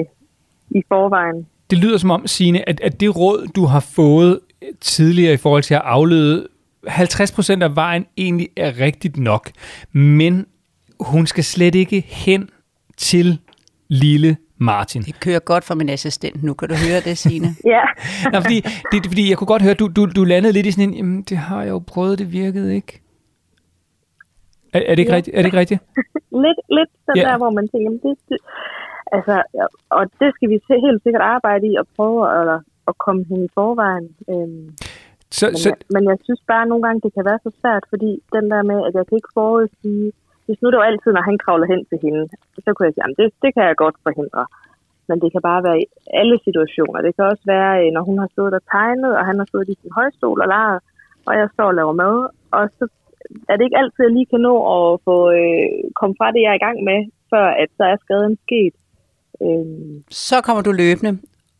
[0.78, 1.46] i forvejen.
[1.70, 4.40] Det lyder som om, Signe, at, at det råd, du har fået
[4.80, 6.48] tidligere i forhold til at aflede
[6.86, 9.50] 50% af vejen egentlig er rigtigt nok,
[9.92, 10.46] men
[11.00, 12.48] hun skal slet ikke hen
[12.96, 13.38] til
[13.88, 15.02] lille Martin.
[15.02, 17.46] Det kører godt for min assistent nu, kan du høre det, Signe?
[17.74, 17.82] Ja,
[18.32, 18.60] Nej, fordi,
[18.92, 21.22] det, fordi jeg kunne godt høre, du, du, du landede lidt i sådan en, jamen,
[21.22, 23.00] det har jeg jo prøvet, det virkede ikke.
[24.72, 25.16] Er, er, det, ikke Ja.
[25.16, 25.34] rigtigt?
[25.36, 25.80] er det ikke rigtigt?
[26.44, 27.22] lidt, lidt den Ja.
[27.28, 28.38] der, hvor man tænker, jamen, det, det,
[29.16, 29.64] altså, ja,
[29.96, 32.60] og det skal vi se- helt sikkert arbejde i og prøve at,
[32.90, 34.06] at komme hende i forvejen.
[34.32, 34.66] Øhm,
[35.38, 37.84] Så, men, så, jeg, men jeg synes bare nogle gange, det kan være så svært,
[37.92, 40.08] fordi den der med, at jeg kan ikke forudsige,
[40.50, 42.22] hvis nu det var altid, når han kravler hen til hende,
[42.64, 44.42] så kunne jeg sige, at det, det kan jeg godt forhindre.
[45.08, 45.86] men det kan bare være i
[46.20, 46.98] alle situationer.
[47.06, 49.68] Det kan også være, øh, når hun har stået og tegnet, og han har stået
[49.68, 50.80] i sin højstol og leget,
[51.28, 52.16] og jeg står og laver mad,
[52.56, 52.84] og så
[53.48, 56.40] er det ikke altid, at jeg lige kan nå at få øh, komme fra det,
[56.42, 56.98] jeg er i gang med,
[57.30, 58.74] før at så er skaden sket.
[59.44, 59.94] Øhm,
[60.28, 61.12] Så kommer du løbende.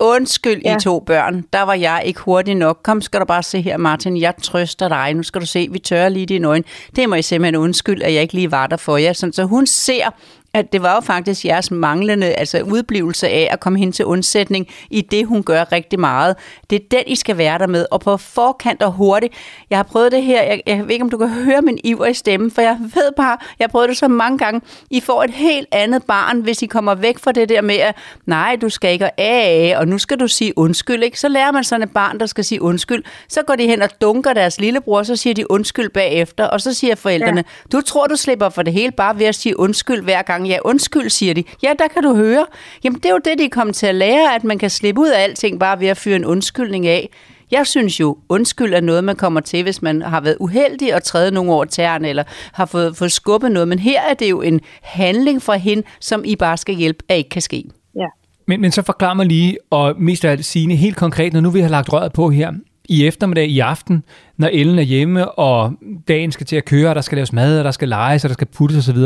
[0.02, 0.76] Undskyld, ja.
[0.76, 1.44] I to børn.
[1.52, 2.80] Der var jeg ikke hurtig nok.
[2.82, 4.16] Kom, skal du bare se her, Martin.
[4.16, 5.14] Jeg trøster dig.
[5.14, 6.64] Nu skal du se, vi tørrer lige dine øjne.
[6.96, 9.12] Det må I simpelthen undskylde, at jeg ikke lige var der for jer.
[9.12, 10.10] Sådan, så hun ser,
[10.54, 14.66] at det var jo faktisk jeres manglende altså udblivelse af at komme hen til undsætning
[14.90, 16.36] i det, hun gør rigtig meget.
[16.70, 19.34] Det er den, I skal være der med, og på forkant og hurtigt.
[19.70, 22.06] Jeg har prøvet det her, jeg, jeg ved ikke, om du kan høre min iver
[22.06, 24.60] i stemmen, for jeg ved bare, jeg har prøvet det så mange gange.
[24.90, 27.96] I får et helt andet barn, hvis I kommer væk fra det der med, at
[28.26, 31.20] nej, du skal ikke af, og nu skal du sige undskyld, ikke?
[31.20, 33.04] Så lærer man sådan et barn, der skal sige undskyld.
[33.28, 36.74] Så går de hen og dunker deres lillebror, så siger de undskyld bagefter, og så
[36.74, 37.76] siger forældrene, ja.
[37.76, 40.39] du tror, du slipper for det hele bare ved at sige undskyld hver gang.
[40.46, 41.44] Ja, undskyld, siger de.
[41.62, 42.46] Ja, der kan du høre.
[42.84, 45.00] Jamen, det er jo det, de er kommet til at lære, at man kan slippe
[45.00, 47.08] ud af alting bare ved at fyre en undskyldning af.
[47.50, 51.02] Jeg synes jo, undskyld er noget, man kommer til, hvis man har været uheldig og
[51.02, 52.22] trædet nogle over tæerne, eller
[52.52, 53.68] har fået, fået skubbet noget.
[53.68, 57.16] Men her er det jo en handling fra hende, som I bare skal hjælpe, at
[57.16, 57.64] ikke kan ske.
[57.96, 58.06] ja.
[58.46, 61.50] Men, men så forklar mig lige, og mest af alt Signe, helt konkret, når nu
[61.50, 62.52] vi har lagt røret på her,
[62.88, 64.02] i eftermiddag i aften,
[64.40, 65.72] når Ellen er hjemme, og
[66.08, 68.28] dagen skal til at køre, og der skal laves mad, og der skal leges, og
[68.28, 68.98] der skal puttes osv.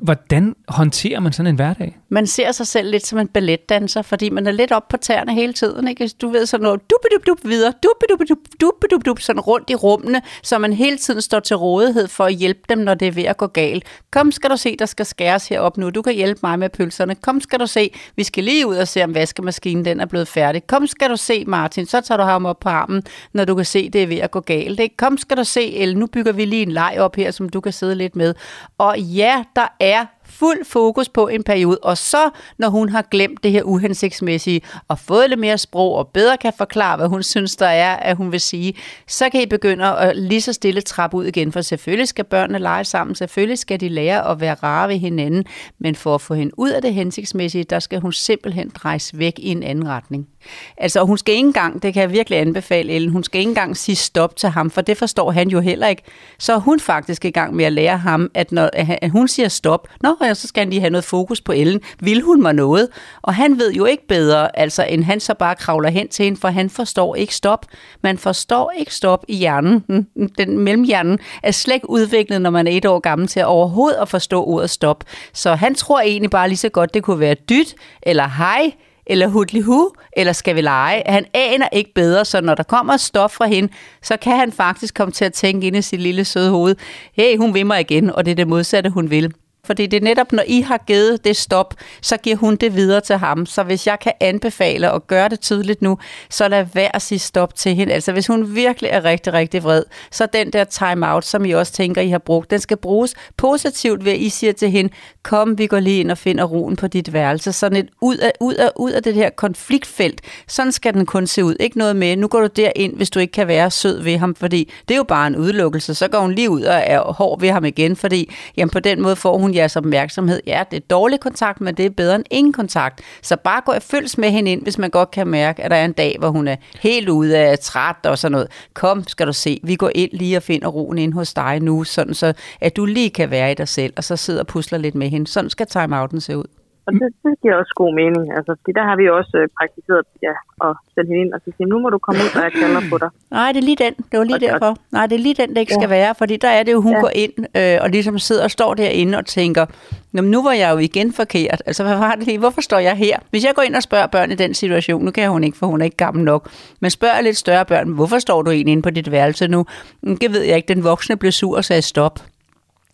[0.00, 1.98] Hvordan håndterer man sådan en hverdag?
[2.08, 5.34] Man ser sig selv lidt som en balletdanser, fordi man er lidt op på tæerne
[5.34, 5.88] hele tiden.
[5.88, 6.10] Ikke?
[6.22, 10.96] Du ved sådan noget, dubidubidup videre, dubidubidup, dubidubidup, sådan rundt i rummene, så man hele
[10.96, 13.84] tiden står til rådighed for at hjælpe dem, når det er ved at gå galt.
[14.10, 15.90] Kom, skal du se, der skal skæres herop nu.
[15.90, 17.14] Du kan hjælpe mig med pølserne.
[17.14, 20.28] Kom, skal du se, vi skal lige ud og se, om vaskemaskinen den er blevet
[20.28, 20.66] færdig.
[20.66, 23.64] Kom, skal du se, Martin, så tager du ham op på armen, når du kan
[23.64, 24.51] se, det er ved at gå galt.
[24.52, 24.96] Ikke?
[24.96, 27.60] Kom, skal du se, El, nu bygger vi lige en leg op her, som du
[27.60, 28.34] kan sidde lidt med.
[28.78, 33.42] Og ja, der er fuld fokus på en periode, og så, når hun har glemt
[33.42, 37.56] det her uhensigtsmæssige, og fået lidt mere sprog, og bedre kan forklare, hvad hun synes,
[37.56, 38.74] der er, at hun vil sige,
[39.06, 42.58] så kan I begynde at lige så stille trappe ud igen, for selvfølgelig skal børnene
[42.58, 45.44] lege sammen, selvfølgelig skal de lære at være rare ved hinanden,
[45.78, 49.38] men for at få hende ud af det hensigtsmæssige, der skal hun simpelthen drejes væk
[49.38, 50.28] i en anden retning.
[50.76, 53.76] Altså, hun skal ikke engang, det kan jeg virkelig anbefale Ellen, hun skal ikke engang
[53.76, 56.02] sige stop til ham, for det forstår han jo heller ikke.
[56.38, 59.48] Så er hun faktisk i gang med at lære ham, at når at hun siger
[59.48, 61.80] stop, nå, ja, så skal han lige have noget fokus på Ellen.
[62.00, 62.88] Vil hun mig noget?
[63.22, 66.40] Og han ved jo ikke bedre, altså, end han så bare kravler hen til hende,
[66.40, 67.66] for han forstår ikke stop.
[68.02, 69.84] Man forstår ikke stop i hjernen.
[69.88, 73.40] Mm, mm, den mellemhjernen er slet ikke udviklet, når man er et år gammel til
[73.40, 75.04] at overhovedet at forstå ordet stop.
[75.32, 78.72] Så han tror egentlig bare lige så godt, det kunne være dyt, eller hej,
[79.06, 81.02] eller hudlihu, eller skal vi lege?
[81.06, 84.94] Han aner ikke bedre, så når der kommer stof fra hende, så kan han faktisk
[84.94, 86.76] komme til at tænke ind i sit lille søde hoved,
[87.12, 89.32] hey, hun vil mig igen, og det er det modsatte, hun vil.
[89.66, 93.00] Fordi det er netop, når I har givet det stop, så giver hun det videre
[93.00, 93.46] til ham.
[93.46, 95.98] Så hvis jeg kan anbefale og gøre det tydeligt nu,
[96.30, 97.92] så lad være at sige stop til hende.
[97.92, 101.72] Altså hvis hun virkelig er rigtig, rigtig vred, så den der time-out, som I også
[101.72, 105.58] tænker, I har brugt, den skal bruges positivt ved, at I siger til hende, kom,
[105.58, 107.52] vi går lige ind og finder roen på dit værelse.
[107.52, 110.20] Sådan et ud af, ud af, ud af det her konfliktfelt.
[110.48, 111.54] Sådan skal den kun se ud.
[111.60, 114.34] Ikke noget med, nu går du derind, hvis du ikke kan være sød ved ham,
[114.34, 115.94] fordi det er jo bare en udelukkelse.
[115.94, 119.00] Så går hun lige ud og er hård ved ham igen, fordi jamen, på den
[119.00, 120.40] måde får hun jeres opmærksomhed.
[120.46, 123.00] Ja, det er dårlig kontakt, men det er bedre end ingen kontakt.
[123.22, 125.76] Så bare gå og følges med hende ind, hvis man godt kan mærke, at der
[125.76, 128.48] er en dag, hvor hun er helt ude af træt og sådan noget.
[128.74, 131.84] Kom, skal du se, vi går ind lige og finder roen ind hos dig nu,
[131.84, 134.78] sådan så at du lige kan være i dig selv, og så sidder og pusler
[134.78, 135.26] lidt med hende.
[135.26, 136.61] Sådan skal timeouten se ud.
[136.86, 140.04] Og det, det giver også god mening, altså, fordi der har vi også øh, praktiseret
[140.26, 140.34] ja,
[140.66, 142.80] at sende hende ind og så sige, nu må du komme ud, og jeg kalder
[142.90, 143.10] på dig.
[143.30, 143.94] Nej, det er lige den.
[144.10, 144.76] Det var lige Og derfor.
[144.92, 145.80] Nej, det er lige den, det ikke Ja.
[145.80, 147.00] skal være, fordi der er det jo, hun Ja.
[147.00, 149.66] går ind øh, og ligesom sidder og står derinde og tænker,
[150.12, 151.62] Nå, men nu var jeg jo igen forkert.
[151.66, 152.38] Altså, hvad var det lige?
[152.38, 153.18] Hvorfor står jeg her?
[153.30, 155.66] Hvis jeg går ind og spørger børn i den situation, nu kan hun ikke, for
[155.66, 156.48] hun er ikke gammel nok,
[156.80, 159.64] men spørger lidt større børn, hvorfor står du egentlig inde på dit værelse nu?
[160.02, 160.74] "Mm, Det ved jeg ikke.
[160.74, 162.18] Den voksne blev sur og sagde stop.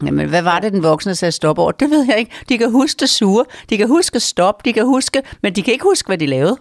[0.06, 1.72] Jamen, hvad var det, den voksne sagde stop over?
[1.72, 2.32] Det ved jeg ikke.
[2.48, 5.72] De kan huske det sure, de kan huske stop, de kan huske, men de kan
[5.72, 6.56] ikke huske, hvad de lavede.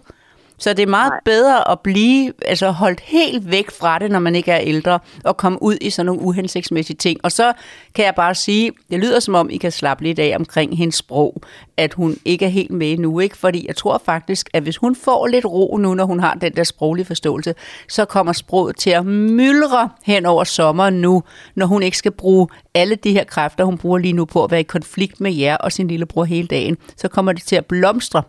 [0.58, 1.20] Så det er meget Nej.
[1.24, 5.36] bedre at blive altså holdt helt væk fra det, når man ikke er ældre, og
[5.36, 7.20] komme ud i sådan nogle uhensigtsmæssige ting.
[7.22, 7.52] Og så
[7.94, 10.94] kan jeg bare sige, det lyder som om, I kan slappe lidt af omkring hendes
[10.94, 11.42] sprog,
[11.76, 13.36] at hun ikke er helt med nu, ikke?
[13.36, 16.56] Fordi jeg tror faktisk, at hvis hun får lidt ro nu, når hun har den
[16.56, 17.54] der sproglige forståelse,
[17.88, 21.22] så kommer sproget til at myldre hen over sommeren nu,
[21.54, 24.50] når hun ikke skal bruge alle de her kræfter, hun bruger lige nu på at
[24.50, 26.76] være i konflikt med jer og sin lillebror hele dagen.
[26.96, 28.22] Så kommer det til at blomstre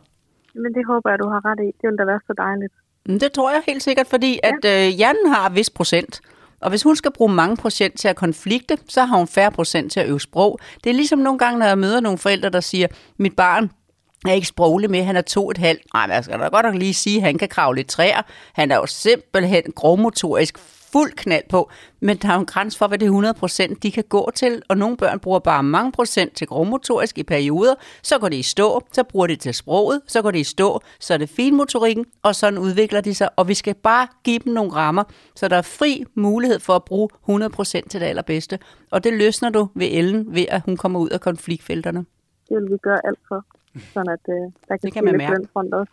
[0.63, 1.67] Men det håber jeg, du har ret i.
[1.79, 2.73] Det ville da være så dejligt.
[3.07, 6.21] Mm, Det tror jeg helt sikkert, fordi at øh, hjernen har vis procent.
[6.61, 9.91] Og hvis hun skal bruge mange procent til at konflikte, så har hun færre procent
[9.91, 10.59] til at øve sprog.
[10.83, 13.71] Det er ligesom nogle gange, når jeg møder nogle forældre, der siger, mit barn,
[14.27, 15.81] er ikke sproglig med, han er to et halvt.
[15.93, 18.21] Nej, men jeg skal da godt nok lige sige, at han kan kravle i træer.
[18.53, 20.57] Han er jo simpelthen grovmotorisk
[20.91, 23.83] fuld knald på, men der er jo en grænse for, hvad det er 100 procent,
[23.83, 27.75] de kan gå til, og nogle børn bruger bare mange procent til grovmotorisk i perioder,
[28.03, 30.79] så går det i stå, så bruger de til sproget, så går det i stå,
[30.99, 34.53] så er det finmotorikken, og sådan udvikler de sig, og vi skal bare give dem
[34.53, 35.03] nogle rammer,
[35.35, 38.59] så der er fri mulighed for at bruge 100 procent til det allerbedste,
[38.91, 42.05] og det løsner du ved Ellen, ved at hun kommer ud af konfliktfelterne.
[42.49, 43.45] Det vil vi gøre alt for,
[43.93, 44.35] sådan at øh,
[44.67, 45.47] der kan, Det kan man mærke.
[45.55, 45.91] også.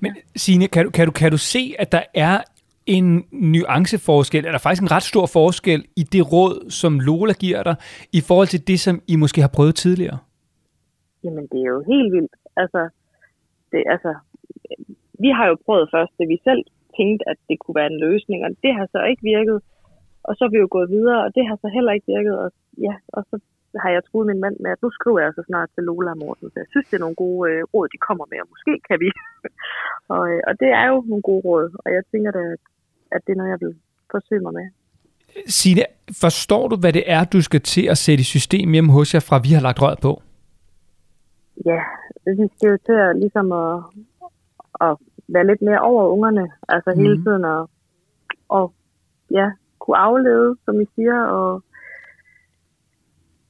[0.00, 2.40] Men Signe, kan du, kan, du, kan du se, at der er
[2.86, 7.76] en nuanceforskel, eller faktisk en ret stor forskel i det råd, som Lola giver dig,
[8.12, 10.18] i forhold til det, som I måske har prøvet tidligere?
[11.24, 12.34] Jamen, det er jo helt vildt.
[12.56, 12.88] Altså,
[13.72, 14.12] det, altså,
[15.24, 16.62] vi har jo prøvet først, det vi selv
[16.98, 19.58] tænkte, at det kunne være en løsning, og det har så ikke virket.
[20.28, 22.34] Og så er vi jo gået videre, og det har så heller ikke virket.
[22.42, 22.48] Og,
[22.86, 23.36] ja, og så
[23.82, 26.18] har jeg troet min mand med, at nu skriver jeg så snart til Lola og
[26.18, 26.50] Morten.
[26.50, 28.98] Så jeg synes, det er nogle gode øh, råd, de kommer med, og måske kan
[29.04, 29.10] vi.
[30.14, 32.64] og, øh, og det er jo nogle gode råd, og jeg tænker da, at,
[33.12, 33.74] at det er noget, jeg vil
[34.10, 34.66] forsøge mig med.
[35.46, 35.82] Signe,
[36.20, 39.20] forstår du, hvad det er, du skal til at sætte i system hjemme hos jer,
[39.20, 40.22] fra vi har lagt røret på?
[41.64, 41.80] Ja,
[42.26, 43.74] vi skal jo til at, ligesom at,
[44.80, 44.96] at
[45.28, 47.00] være lidt mere over ungerne, altså mm.
[47.00, 47.24] hele Mhm.
[47.24, 47.70] tiden, og,
[48.48, 48.72] og
[49.30, 49.46] ja,
[49.78, 51.62] kunne aflede, som I siger, og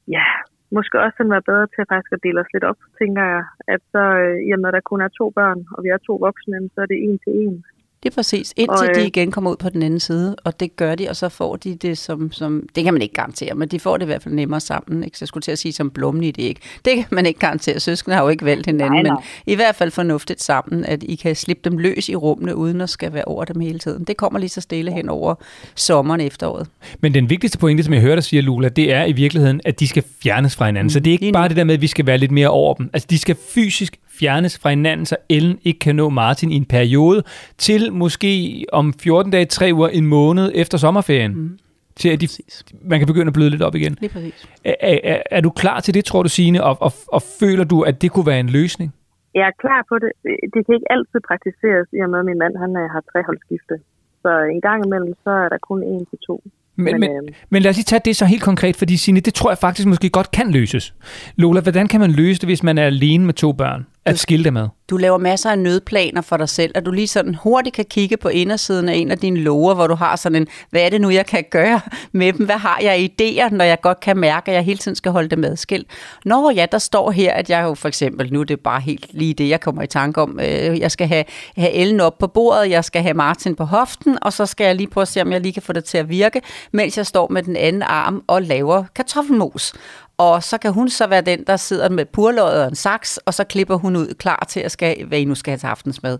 [0.08, 0.24] ja,
[0.70, 3.44] måske også sådan være bedre til at faktisk at dele os lidt op, tænker jeg,
[3.74, 6.06] at så, øh, i og med, at der kun er to børn, og vi er
[6.08, 7.64] to voksne, så er det en til en.
[8.06, 10.60] Det er præcis, indtil Og, de øh, igen kommer ud på den anden side, og
[10.60, 13.54] det gør de, og så får de det som, som det kan man ikke garantere,
[13.54, 15.18] men de får det i hvert fald nemmere sammen, ikke?
[15.18, 16.60] så jeg skulle til at sige som blommen i det ikke.
[16.84, 19.12] Det kan man ikke garantere, søskende har jo ikke valgt hinanden, Nej, nej.
[19.12, 22.80] men i hvert fald fornuftigt sammen, at I kan slippe dem løs i rummene, uden
[22.80, 24.04] at skal være over dem hele tiden.
[24.04, 25.34] Det kommer lige så stille hen over
[25.74, 26.66] sommeren efteråret.
[27.00, 29.80] Men den vigtigste pointe, som jeg hører dig sige, Lula, det er i virkeligheden, at
[29.80, 30.90] de skal fjernes fra hinanden.
[30.90, 31.32] Så det er lige ikke nu.
[31.32, 32.90] bare det der med, at vi skal være lidt mere over dem.
[32.92, 36.64] Altså, de skal fysisk fjernes fra hinanden, så Ellen ikke kan nå Martin i en
[36.64, 37.22] periode,
[37.58, 41.34] til måske om 14 dage, 3 uger, en måned efter sommerferien.
[41.34, 41.58] Mm.
[41.96, 42.64] Til at de, Præcis.
[42.82, 43.96] man kan begynde at bløde lidt op igen.
[44.00, 44.48] Lige præcis.
[44.64, 44.74] Er,
[45.04, 48.02] er, er du klar til det, tror du, Signe, og, og, og føler du, at
[48.02, 48.94] det kunne være en løsning?
[49.34, 50.10] Jeg er klar på det.
[50.54, 53.74] Det kan ikke altid praktiseres, i og med, at min mand han, øh, har treholdsskifte.
[54.22, 56.36] Så en gang imellem, så er der kun en til to.
[56.76, 59.20] Men, Men, men, øh, men lad os lige tage det så helt konkret, fordi Signe,
[59.20, 60.94] det tror jeg faktisk måske godt kan løses.
[61.36, 63.86] Lola, hvordan kan man løse det, hvis man er alene med to børn?
[64.06, 64.68] At skille dem ad?
[64.90, 68.16] Du laver masser af nødplaner for dig selv, at du lige sådan hurtigt kan kigge
[68.16, 71.00] på indersiden af en af dine lover, hvor du har sådan en, hvad er det
[71.00, 71.80] nu, jeg kan gøre
[72.12, 72.46] med dem?
[72.46, 75.28] Hvad har jeg idéer, når jeg godt kan mærke, at jeg hele tiden skal holde
[75.28, 75.86] dem adskilt?
[76.24, 79.06] Nå ja, der står her, at jeg jo for eksempel, nu er det bare helt
[79.10, 81.24] lige det, jeg kommer i tanke om, øh, jeg skal have,
[81.56, 84.74] have Ellen op på bordet, jeg skal have Martin på hoften, og så skal jeg
[84.74, 86.40] lige prøve at se, om jeg lige kan få det til at virke,
[86.72, 89.72] mens jeg står med den anden arm og laver kartoffelmos.
[90.18, 93.34] Og så kan hun så være den, der sidder med purløget og en saks, og
[93.34, 96.18] så klipper hun ud klar til at skal, hvad I nu skal have til aftensmad.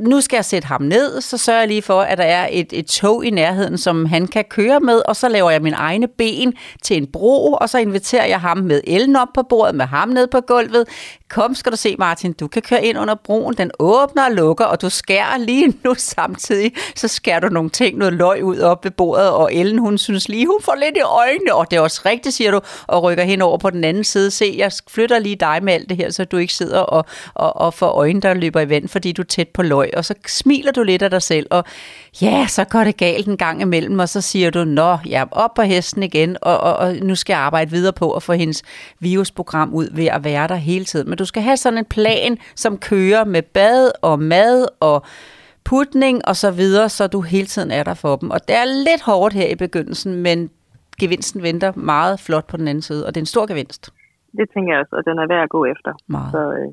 [0.00, 2.72] Nu skal jeg sætte ham ned, så sørger jeg lige for, at der er et,
[2.72, 6.08] et tog i nærheden, som han kan køre med, og så laver jeg mine egne
[6.08, 9.86] ben til en bro, og så inviterer jeg ham med Ellen op på bordet, med
[9.86, 10.84] ham ned på gulvet.
[11.28, 14.64] Kom, skal du se, Martin, du kan køre ind under broen, den åbner og lukker,
[14.64, 18.84] og du skærer lige nu samtidig, så skærer du nogle ting, noget løg ud op
[18.84, 21.80] ved bordet, og Ellen, hun synes lige, hun får lidt i øjnene, og det er
[21.80, 24.30] også rigtigt, siger du, og rykker hen over på den anden side.
[24.30, 27.56] Se, jeg flytter lige dig med alt det her, så du ikke sidder og, og,
[27.56, 30.14] og får øjne, der løber i vand, fordi du er tæt på løg, og så
[30.26, 31.64] smiler du lidt af dig selv, og
[32.22, 35.26] ja, så går det galt en gang imellem, og så siger du, nå, jeg er
[35.32, 38.32] op på hesten igen, og, og, og nu skal jeg arbejde videre på at få
[38.32, 38.62] hendes
[39.00, 41.08] virusprogram ud ved at være der hele tiden.
[41.08, 45.04] Men du skal have sådan en plan, som kører med bad og mad og
[45.64, 48.30] putning og så videre, så du hele tiden er der for dem.
[48.30, 50.50] Og det er lidt hårdt her i begyndelsen, men
[51.00, 53.82] gevinsten venter meget flot på den anden side, og det er en stor gevinst.
[54.38, 55.92] det tænker jeg også, og den er værd at gå efter.
[56.06, 56.32] Meget.
[56.32, 56.68] Så øh,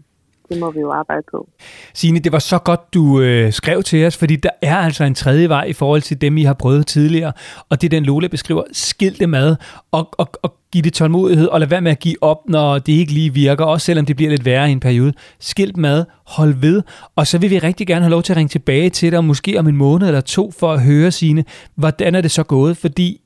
[0.49, 1.49] det må vi jo arbejde på.
[1.93, 5.15] Signe, det var så godt, du øh, skrev til os, fordi der er altså en
[5.15, 7.33] tredje vej i forhold til dem, I har prøvet tidligere.
[7.69, 8.63] Og det er den, Lola beskriver.
[8.71, 9.55] Skil det mad,
[9.91, 12.93] og, og, og giv det tålmodighed, og lad være med at give op, når det
[12.93, 15.13] ikke lige virker, også selvom det bliver lidt værre i en periode.
[15.39, 16.83] Skil mad, hold ved,
[17.15, 19.59] og så vil vi rigtig gerne have lov til at ringe tilbage til dig, måske
[19.59, 22.77] om en måned eller to, for at høre, Signe, hvordan er det så gået?
[22.77, 23.21] Fordi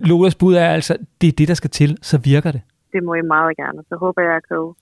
[0.00, 2.60] Lolas bud er altså, det er det, der skal til, så virker det.
[2.92, 3.78] Det må I meget gerne.
[3.88, 4.74] Så håber jeg, at jeg kan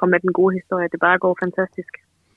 [0.00, 0.86] komme med den gode historie.
[0.92, 1.92] Det bare går fantastisk.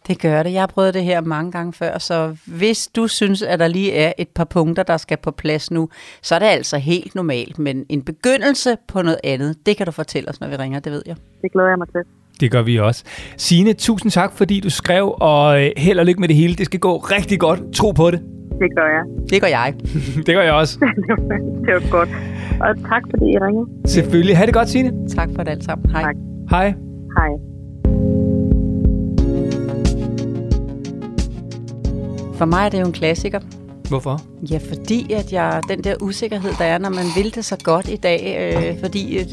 [0.08, 0.54] Det gør det.
[0.54, 3.94] Jeg har prøvet det her mange gange før, så hvis du synes, at der lige
[3.94, 5.90] er et par punkter, der skal på plads nu,
[6.22, 7.60] så er det altså helt normalt.
[7.60, 10.92] Men en begyndelse på noget andet, det kan du fortælle os, når vi ringer, det
[10.92, 11.16] ved jeg.
[11.42, 12.02] Det glæder jeg mig til.
[12.40, 13.04] Det gør vi også.
[13.38, 16.54] Signe, tusind tak, fordi du skrev, og øh, held og lykke med det hele.
[16.56, 17.74] Det skal gå rigtig godt.
[17.74, 18.20] Tro på det.
[18.60, 19.04] Det gør jeg.
[19.30, 19.74] Det gør jeg.
[20.26, 20.80] Det gør jeg også.
[21.66, 22.10] det var godt.
[22.62, 23.68] Og tak fordi I ringede.
[23.86, 24.38] Selvfølgelig.
[24.38, 25.08] Ha' det godt, Signe.
[25.10, 25.90] Tak for det alt sammen.
[25.92, 26.02] Hej.
[26.02, 26.16] Tak.
[26.50, 26.74] Hej.
[27.18, 27.51] Hej.
[32.42, 33.40] For mig er det jo en klassiker.
[33.92, 34.22] Hvorfor?
[34.52, 37.90] Ja, fordi at jeg, den der usikkerhed, der er, når man vil det så godt
[37.90, 39.26] i dag, øh, fordi øh,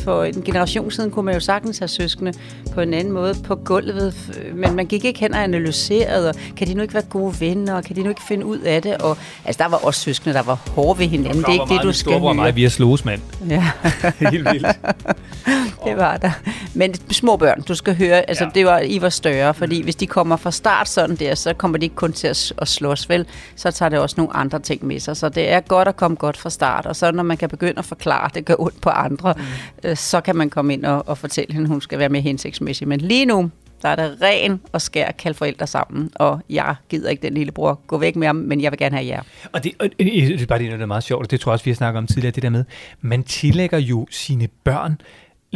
[0.00, 2.32] for en generation siden kunne man jo sagtens have søskende
[2.74, 4.14] på en anden måde på gulvet,
[4.54, 7.74] men man gik ikke hen og analyserede, og kan de nu ikke være gode venner,
[7.74, 10.34] og kan de nu ikke finde ud af det, og altså der var også søskende,
[10.34, 12.34] der var hårde ved hinanden, det er ikke det, du skal høre.
[12.34, 13.20] mig, vi er slås, mand.
[13.48, 13.64] Ja.
[14.30, 14.66] Helt vildt.
[15.86, 16.30] Det var der.
[16.74, 18.50] Men små børn, du skal høre, altså Ja.
[18.54, 21.78] det var, I var større, fordi hvis de kommer fra start sådan der, så kommer
[21.78, 23.26] de ikke kun til at, at slås, vel?
[23.56, 25.16] Så tager det også nogle andre ting med sig.
[25.16, 27.78] Så det er godt at komme godt fra start, og så når man kan begynde
[27.78, 29.42] at forklare, at det gør ondt på andre, mm.
[29.84, 32.22] øh, så kan man komme ind og, og fortælle hende, at hun skal være mere
[32.22, 32.88] hensigtsmæssig.
[32.88, 33.50] Men lige nu,
[33.82, 37.52] der er det ren og skær kalde forældre sammen, og jeg gider ikke den lille
[37.52, 37.80] bror.
[37.86, 39.22] Gå væk med ham, men jeg vil gerne have jer.
[39.52, 41.50] Og det, og det, det er bare det, der er meget sjovt, og det tror
[41.50, 42.64] jeg også, vi har snakket om tidligere, det der med,
[43.00, 45.00] man tillægger jo sine børn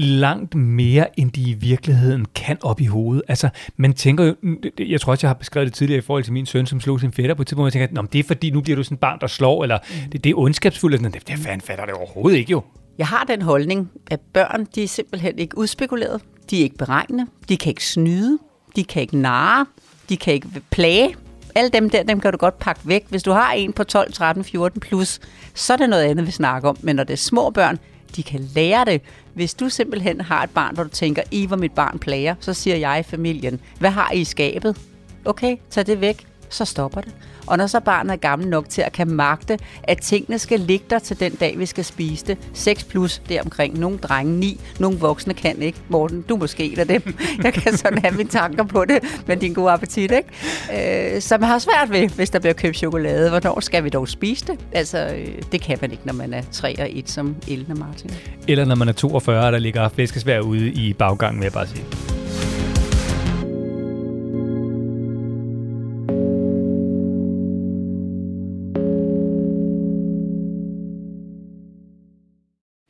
[0.00, 3.22] langt mere, end de i virkeligheden kan op i hovedet.
[3.28, 4.34] Altså, man tænker jo,
[4.78, 7.00] jeg tror også, jeg har beskrevet det tidligere i forhold til min søn, som slog
[7.00, 8.76] sin fætter på et tidspunkt, jeg tænker, at "Nå, men det er fordi, nu bliver
[8.76, 9.78] du sådan et barn, der slår, eller
[10.12, 12.62] det, det er ondskabsfuldt, eller sådan, det, det fanden fatter det overhovedet ikke jo.
[12.98, 16.20] Jeg har den holdning, at børn, de er simpelthen ikke udspekuleret.
[16.50, 17.26] De er ikke beregnende.
[17.48, 18.38] De kan ikke snyde.
[18.76, 19.66] De kan ikke narre.
[20.08, 21.14] De kan ikke plage.
[21.54, 23.04] Alle dem der, dem kan du godt pakke væk.
[23.08, 25.20] Hvis du har en på 12, 13, 14 plus,
[25.54, 26.76] så er det noget andet, vi snakker om.
[26.80, 27.78] Men når det er små børn,
[28.16, 29.02] de kan lære det.
[29.34, 32.54] Hvis du simpelthen har et barn, hvor du tænker, I var mit barn plager, så
[32.54, 34.76] siger jeg i familien, hvad har I i skabet?
[35.24, 37.12] Okay, tag det væk, så stopper det.
[37.50, 40.84] Og når så barnet er gammel nok til at kan magte, at tingene skal ligge
[40.90, 42.38] der til den dag, vi skal spise det.
[42.54, 43.78] 6 plus deromkring.
[43.78, 45.78] Nogle drenge 9, nogle voksne kan ikke.
[45.88, 47.14] Morten, du er måske en af dem.
[47.44, 51.14] Jeg kan sådan have mine tanker på det, men din gode appetit, ikke?
[51.14, 53.28] Øh, så man har svært ved, hvis der bliver købt chokolade.
[53.30, 54.60] Hvornår skal vi dog spise det?
[54.72, 57.78] Altså, øh, det kan man ikke, når man er 3 og 1 som Ellen og
[57.78, 58.10] Martin.
[58.48, 62.09] Eller når man er 42, der ligger flæskesvær ude i baggangen, vil jeg bare sige.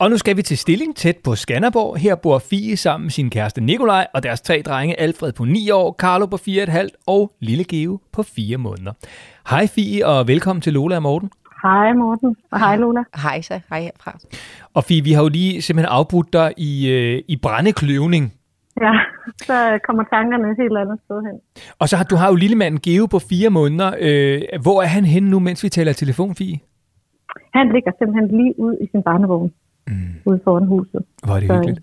[0.00, 1.96] Og nu skal vi til Stilling tæt på Skanderborg.
[1.96, 5.70] Her bor Fie sammen med sin kæreste Nikolaj og deres tre drenge, Alfred på 9
[5.70, 8.92] år, Carlo på 4,5 og Lille Geo på 4 måneder.
[9.50, 11.30] Hej Fie, og velkommen til Lola og Morten.
[11.62, 13.02] Hej Morten, og hej Lola.
[13.22, 14.18] Hej så, hej herfra.
[14.74, 18.32] Og Fie, vi har jo lige simpelthen afbrudt dig i, øh, i brændekløvning.
[18.80, 18.92] Ja,
[19.36, 21.40] så kommer tankerne et helt andet sted hen.
[21.78, 23.90] Og så har du har jo lillemanden Geo på 4 måneder.
[24.00, 26.58] Øh, hvor er han henne nu, mens vi taler telefon, Fie?
[27.54, 29.52] Han ligger simpelthen lige ud i sin barnevogn,
[29.88, 29.94] mm.
[30.26, 31.00] ude foran huset.
[31.24, 31.80] Hvor er det Så- hyggeligt.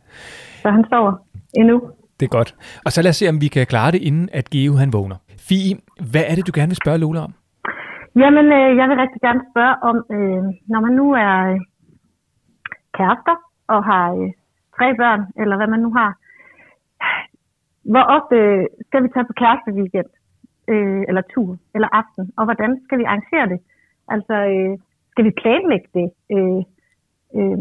[0.61, 1.13] Så han sover
[1.57, 1.81] endnu.
[2.19, 2.55] Det er godt.
[2.85, 5.15] Og så lad os se, om vi kan klare det, inden at Geo han vågner.
[5.49, 5.75] Fie,
[6.11, 7.33] hvad er det, du gerne vil spørge Lola om?
[8.15, 11.59] Jamen, øh, jeg vil rigtig gerne spørge om, øh, når man nu er øh,
[12.97, 13.35] kærester
[13.73, 14.29] og har øh,
[14.77, 16.11] tre børn, eller hvad man nu har,
[17.93, 18.37] hvor ofte
[18.87, 20.09] skal vi tage på kæresteweekend,
[20.73, 23.59] øh, eller tur, eller aften, og hvordan skal vi arrangere det?
[24.13, 24.73] Altså, øh,
[25.11, 26.07] skal vi planlægge det?
[26.35, 26.61] Øh,
[27.39, 27.57] øh,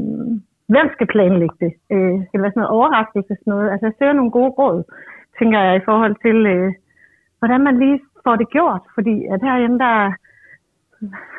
[0.72, 1.72] hvem skal planlægge det?
[1.94, 3.32] Øh, skal det være sådan noget overraskelse?
[3.34, 3.70] Sådan noget?
[3.70, 4.78] Altså, jeg søger nogle gode råd,
[5.38, 6.72] tænker jeg, i forhold til, øh,
[7.38, 8.82] hvordan man lige får det gjort.
[8.94, 9.96] Fordi at herhjemme, der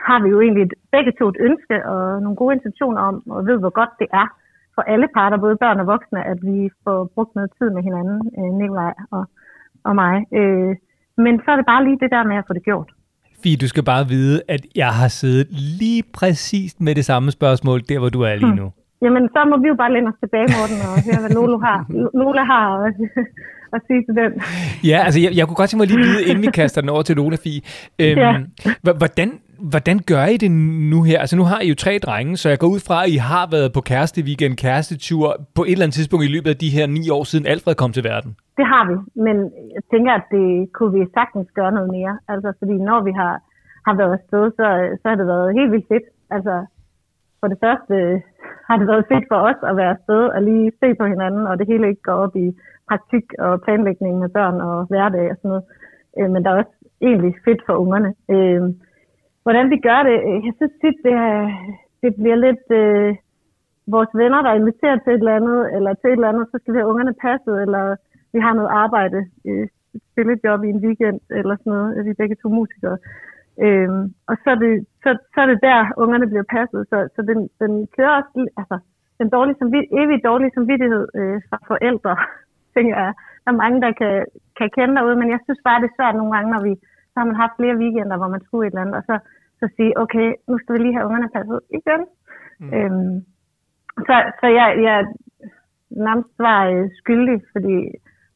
[0.08, 3.46] har vi jo egentlig et, begge to et ønske og nogle gode intentioner om, og
[3.48, 4.28] ved, hvor godt det er
[4.76, 8.20] for alle parter, både børn og voksne, at vi får brugt noget tid med hinanden,
[8.40, 9.24] øh, Nikolaj og,
[9.84, 10.16] og mig.
[10.40, 10.76] Øh,
[11.18, 12.90] men så er det bare lige det der med at få det gjort.
[13.44, 17.82] Fie, du skal bare vide, at jeg har siddet lige præcis med det samme spørgsmål,
[17.90, 18.72] der hvor du er lige nu.
[19.02, 21.86] Jamen, så må vi jo bare læne os tilbage, Morten, og høre, hvad Lolo har,
[22.22, 22.94] Lola har at,
[23.74, 24.32] at sige til den.
[24.90, 27.02] Ja, altså jeg, jeg kunne godt tænke mig lige vide, inden vi kaster den over
[27.02, 27.62] til Lola, Fie.
[28.00, 28.34] Øhm, Ja.
[28.98, 29.32] hvordan,
[29.74, 30.52] hvordan gør I det
[30.94, 31.20] nu her?
[31.20, 33.46] Altså nu har I jo tre drenge, så jeg går ud fra, at I har
[33.56, 37.04] været på kæresteweekend, kærestetur på et eller andet tidspunkt i løbet af de her ni
[37.18, 38.32] år siden Alfred kom til verden.
[38.60, 38.96] Det har vi,
[39.26, 39.36] men
[39.76, 42.14] jeg tænker, at det kunne vi sagtens gøre noget mere.
[42.34, 43.34] Altså, fordi når vi har,
[43.88, 44.66] har været afsted, så,
[45.02, 46.08] så har det været helt vildt fedt.
[46.36, 46.56] Altså,
[47.40, 47.96] for det første
[48.68, 51.54] har det været fedt for os at være afsted og lige se på hinanden, og
[51.60, 52.48] det hele ikke går op i
[52.90, 55.66] praktik og planlægning med børn og hverdag og sådan noget.
[56.18, 56.76] Øh, men der er også
[57.10, 58.10] egentlig fedt for ungerne.
[58.36, 58.62] Øh,
[59.48, 61.56] hvordan vi gør det, jeg synes tit, det, er-
[62.04, 62.66] det bliver lidt...
[62.82, 63.16] Øh,
[63.96, 66.74] vores venner, der inviterer til et eller andet, eller til et eller andet, så skal
[66.74, 67.84] vi have ungerne passet, eller
[68.34, 72.22] vi har noget arbejde, øh, et spillejob i en weekend, eller sådan noget, vi er
[72.22, 72.98] begge to musikere.
[73.66, 74.74] Øhm, og så er, det,
[75.04, 78.32] så, så er det der, ungerne bliver passet, så, så den, den kører også,
[78.62, 78.76] altså,
[79.20, 82.14] den dårlige samvid- evige dårlige samvittighed øh, fra forældre,
[82.76, 84.14] tænker jeg, der er mange, der kan,
[84.58, 86.74] kan kende derude, men jeg synes bare, det er svært nogle gange, når vi,
[87.12, 89.16] så har man haft flere weekender, hvor man skulle et eller andet, og så,
[89.60, 92.02] så sige, okay, nu skal vi lige have ungerne passet igen.
[92.60, 92.74] Mm.
[92.74, 93.26] Øhm,
[94.08, 94.98] så, så jeg, jeg
[95.90, 97.76] nærmest var øh, skyldig, fordi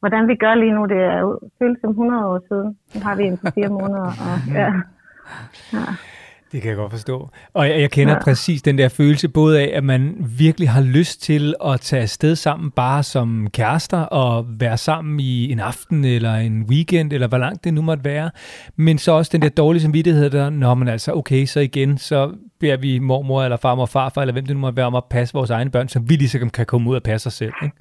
[0.00, 2.78] hvordan vi gør lige nu, det er jo føles som 100 år siden.
[2.94, 4.10] Nu har vi en på fire måneder.
[4.26, 4.68] Og, ja.
[6.52, 7.28] Det kan jeg godt forstå.
[7.54, 8.20] Og jeg, jeg kender ja.
[8.20, 10.02] Præcis den der følelse, både af, at man
[10.38, 15.52] virkelig har lyst til at tage afsted sammen bare som kærester og være sammen i
[15.52, 18.30] en aften eller en weekend, eller hvor langt det nu måtte være.
[18.76, 22.18] Men så også den der dårlige samvittighed, der, når man altså, okay, så igen, så
[22.60, 25.34] beder vi mormor eller farmor farfar, eller hvem det nu måtte være, om at passe
[25.34, 27.52] vores egne børn, så vi ligesom kan komme ud og passe os selv.
[27.62, 27.76] Ikke?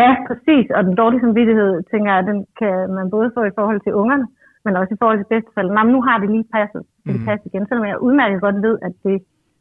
[0.00, 0.66] ja, præcis.
[0.76, 4.26] Og den dårlige samvittighed, tænker jeg, den kan man både få i forhold til ungerne,
[4.64, 6.82] men også i forhold til men nu har det lige passet.
[7.04, 7.12] Mm.
[7.12, 7.64] det passe igen?
[7.68, 9.16] Selvom jeg udmærket godt ved, at det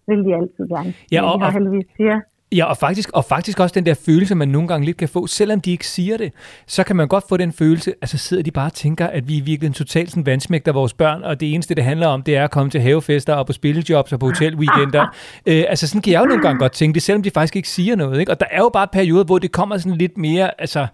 [0.08, 0.94] vil de altid gerne.
[1.12, 2.20] Ja, og- og- heldigvis siger,
[2.56, 5.28] Ja, og faktisk, og faktisk også den der følelse, man nogle gange lidt kan få,
[5.28, 6.34] selvom de ikke siger det,
[6.68, 9.28] så kan man godt få den følelse, at så sidder de bare og tænker, at
[9.28, 12.22] vi er virkelig en totalt sådan vandsmægter vores børn, og det eneste, det handler om,
[12.22, 15.02] det er at komme til havefester og på spillejobs og på hotelweekender.
[15.50, 17.70] øh, altså sådan kan jeg jo nogle gange godt tænke det, selvom de faktisk ikke
[17.70, 18.20] siger noget.
[18.20, 18.32] Ikke?
[18.32, 20.88] Og der er jo bare perioder, hvor det kommer sådan lidt mere altså,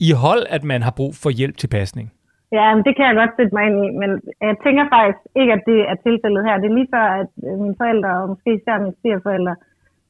[0.00, 2.12] i hold, at man har brug for hjælp til pasning.
[2.52, 5.52] Ja, men det kan jeg godt sætte mig ind i, men jeg tænker faktisk ikke,
[5.52, 6.58] at det er tilfældet her.
[6.58, 9.54] Det er lige før, at øh, mine forældre, og måske især mine svigerforældre,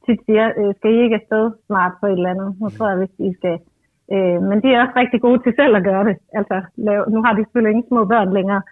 [0.04, 2.50] tit siger, øh, skal I ikke afsted snart på et eller andet?
[2.60, 3.58] Nu tror jeg, hvis I skal.
[4.14, 6.16] Øh, men de er også rigtig gode til selv at gøre det.
[6.38, 8.62] Altså, lave, nu har de selvfølgelig ingen små børn længere,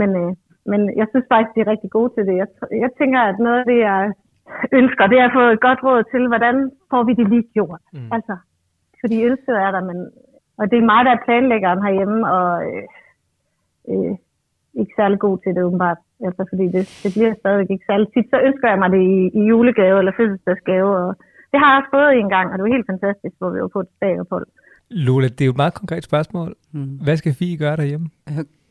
[0.00, 0.32] men, øh,
[0.70, 2.36] men jeg synes faktisk, de er rigtig gode til det.
[2.42, 2.48] Jeg,
[2.84, 4.12] jeg tænker, at noget af det, jeg
[4.80, 6.56] ønsker, det er at få et godt råd til, hvordan
[6.90, 7.82] får vi det lige gjort?
[7.92, 8.10] Mm.
[8.16, 8.34] Altså,
[9.00, 9.98] fordi ønsket er der, men
[10.58, 12.82] og det er mig, der er planlæggeren herhjemme, og øh,
[13.92, 14.14] øh,
[14.80, 16.00] ikke særlig god til det åbenbart.
[16.26, 18.26] Altså, fordi det, det bliver stadig ikke særlig tit.
[18.32, 21.10] Så ønsker jeg mig det i, i julegave eller fødselsdagsgave, og
[21.50, 23.72] det har jeg også fået en gang, og det var helt fantastisk, hvor vi var
[23.76, 24.46] på et stagophold.
[24.90, 26.54] Lola, det er jo et meget konkret spørgsmål.
[26.72, 26.98] Mm.
[27.04, 28.06] Hvad skal Fie gøre derhjemme?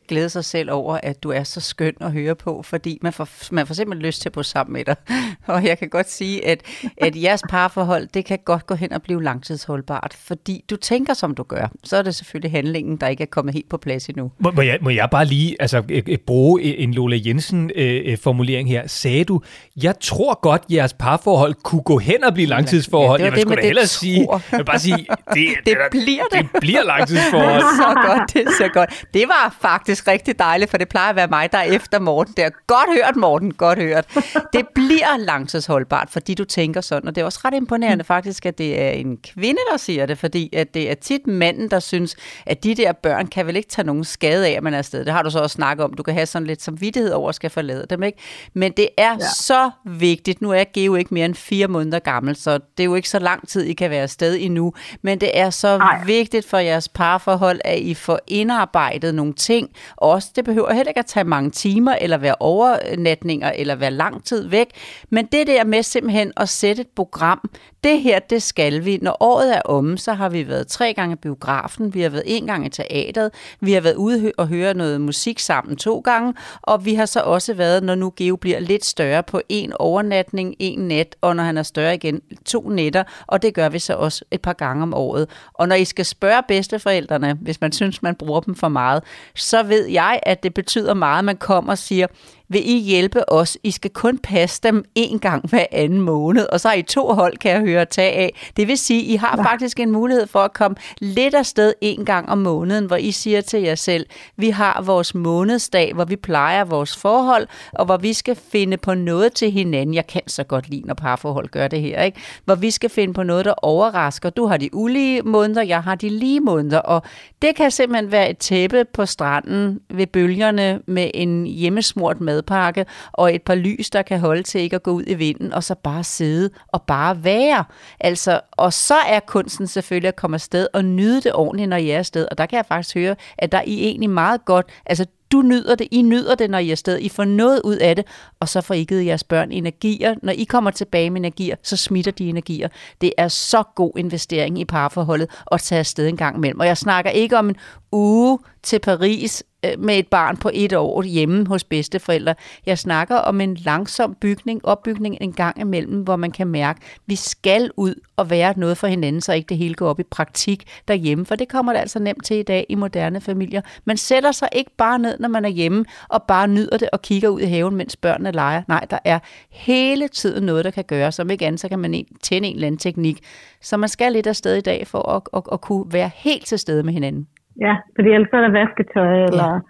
[0.08, 3.28] Glæde sig selv over, at du er så skøn at høre på, fordi man får,
[3.50, 4.96] man får simpelthen lyst til at bo sammen med dig.
[5.46, 6.60] Og jeg kan godt sige, at,
[6.96, 11.34] at jeres parforhold, det kan godt gå hen og blive langtidsholdbart, fordi du tænker, som
[11.34, 11.70] du gør.
[11.84, 14.30] Så er det selvfølgelig handlingen, der ikke er kommet helt på plads endnu.
[14.38, 18.86] Må, må, jeg, må jeg bare lige altså, øh, øh, bruge en Lola Jensen-formulering her?
[18.86, 19.40] Sagde du,
[19.82, 23.20] jeg tror godt, jeres parforhold kunne gå hen og blive langtidsforhold.
[23.20, 24.96] Ja, det var jeg vil det da det hellere sige, jeg vil bare sige,
[25.34, 26.46] det, Det er- bliver det.
[26.52, 27.60] det bliver langtidsforhold.
[27.60, 29.04] så godt, det er så godt.
[29.14, 32.34] Det var faktisk rigtig dejligt, for det plejer at være mig, der er efter Morten.
[32.36, 34.06] Det er godt hørt, Morten, godt hørt.
[34.52, 38.58] Det bliver langtidsholdbart, fordi du tænker sådan, og det er også ret imponerende faktisk, at
[38.58, 42.16] det er en kvinde, der siger det, fordi at det er tit manden, der synes,
[42.46, 45.04] at de der børn kan vel ikke tage nogen skade af, at man er afsted.
[45.04, 45.94] Det har du så også snakket om.
[45.94, 48.18] Du kan have sådan lidt samvittighed over at skal forlade dem, ikke?
[48.54, 49.26] Men det er ja.
[49.36, 50.42] så vigtigt.
[50.42, 53.18] Nu er Geo ikke mere end fire måneder gammel, så det er jo ikke så
[53.18, 54.72] lang tid, I kan være afsted endnu.
[55.02, 56.04] Men det er så Nej.
[56.04, 59.68] vigtigt for jeres parforhold, at I får indarbejdet nogle ting.
[59.96, 64.24] Også det behøver heller ikke at tage mange timer, eller være overnatninger, eller være lang
[64.24, 64.66] tid væk.
[65.10, 67.50] Men det der med simpelthen at sætte et program,
[67.84, 68.98] det her, det skal vi.
[69.02, 72.22] Når året er omme, så har vi været tre gange i biografen, vi har været
[72.26, 73.30] en gang i teateret,
[73.60, 77.20] vi har været ude og høre noget musik sammen to gange, og vi har så
[77.20, 81.42] også været, når nu Geo bliver lidt større, på en overnatning, en nat, og når
[81.42, 84.82] han er større igen, to nætter, og det gør vi så også et par gange
[84.82, 85.28] om året.
[85.54, 89.02] Og når I skal spørge bedsteforældrene, hvis man synes, man bruger dem for meget,
[89.34, 92.06] så ved jeg, at det betyder meget, at man kommer og siger,
[92.48, 93.58] vil I hjælpe os?
[93.62, 97.12] I skal kun passe dem en gang hver anden måned, og så har I to
[97.12, 98.34] hold, kan jeg høre, at tage af.
[98.56, 99.42] Det vil sige, I har ja.
[99.42, 103.40] faktisk en mulighed for at komme lidt afsted en gang om måneden, hvor I siger
[103.40, 108.12] til jer selv, vi har vores månedsdag, hvor vi plejer vores forhold, og hvor vi
[108.12, 109.94] skal finde på noget til hinanden.
[109.94, 112.20] Jeg kan så godt lide, når parforhold gør det her, ikke?
[112.44, 114.30] Hvor vi skal finde på noget, der overrasker.
[114.30, 117.02] Du har de ulige måneder, jeg har de lige måneder, og
[117.42, 123.34] det kan simpelthen være et tæppe på stranden ved bølgerne med en hjemmesmurt madpakke og
[123.34, 125.74] et par lys, der kan holde til ikke at gå ud i vinden, og så
[125.74, 127.64] bare sidde og bare være.
[128.00, 131.90] Altså, og så er kunsten selvfølgelig at komme afsted og nyde det ordentligt, når I
[131.90, 132.26] er afsted.
[132.30, 135.42] Og der kan jeg faktisk høre, at der er I egentlig meget godt, altså du
[135.42, 136.98] nyder det, I nyder det, når I er afsted.
[136.98, 138.06] I får noget ud af det,
[138.40, 140.14] og så får I givet jeres børn energier.
[140.22, 142.68] Når I kommer tilbage med energier, så smitter de energier.
[143.00, 146.60] Det er så god investering i parforholdet at tage afsted en gang imellem.
[146.60, 147.56] Og jeg snakker ikke om en
[147.96, 152.34] uge til Paris øh, med et barn på et år hjemme hos bedsteforældre.
[152.66, 157.00] Jeg snakker om en langsom bygning, opbygning en gang imellem, hvor man kan mærke, at
[157.06, 160.02] vi skal ud og være noget for hinanden, så ikke det hele går op i
[160.02, 161.26] praktik derhjemme.
[161.26, 163.60] For det kommer det altså nemt til i dag i moderne familier.
[163.84, 167.02] Man sætter sig ikke bare ned, når man er hjemme, og bare nyder det og
[167.02, 168.62] kigger ud i haven, mens børnene leger.
[168.68, 169.18] Nej, der er
[169.50, 171.14] hele tiden noget, der kan gøres.
[171.14, 173.24] Som ikke andet, så kan man tænde en eller anden teknik.
[173.62, 176.58] Så man skal lidt afsted i dag for at, at, at kunne være helt til
[176.58, 177.26] stede med hinanden.
[177.60, 179.60] Ja, fordi ellers så er der vasketøj eller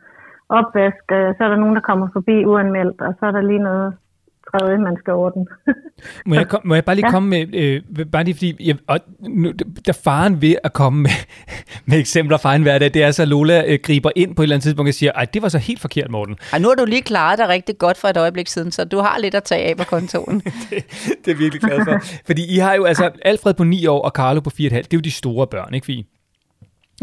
[0.49, 3.59] opvask, øh, så er der nogen, der kommer forbi uanmeldt, og så er der lige
[3.71, 3.95] noget
[4.51, 5.45] tredje, man skal ordne.
[6.27, 7.11] Må jeg, kom, må jeg bare lige Ja.
[7.11, 9.53] komme med, øh, bare lige fordi, jeg, og nu,
[9.87, 11.11] der faren ved at komme med,
[11.89, 14.45] med eksempler fra en hverdag, det er så, at Lola øh, griber ind på et
[14.45, 16.37] eller andet tidspunkt og siger, ej, det var så helt forkert, Morten.
[16.53, 18.99] Ej, nu har du lige klaret dig rigtig godt for et øjeblik siden, så du
[18.99, 20.41] har lidt at tage af på kontoen.
[20.41, 21.99] det er jeg virkelig glad for.
[22.27, 24.59] Fordi I har jo altså Alfred på 9 år og Carlo på 4,5.
[24.63, 26.05] Det er jo de store børn, ikke Fie?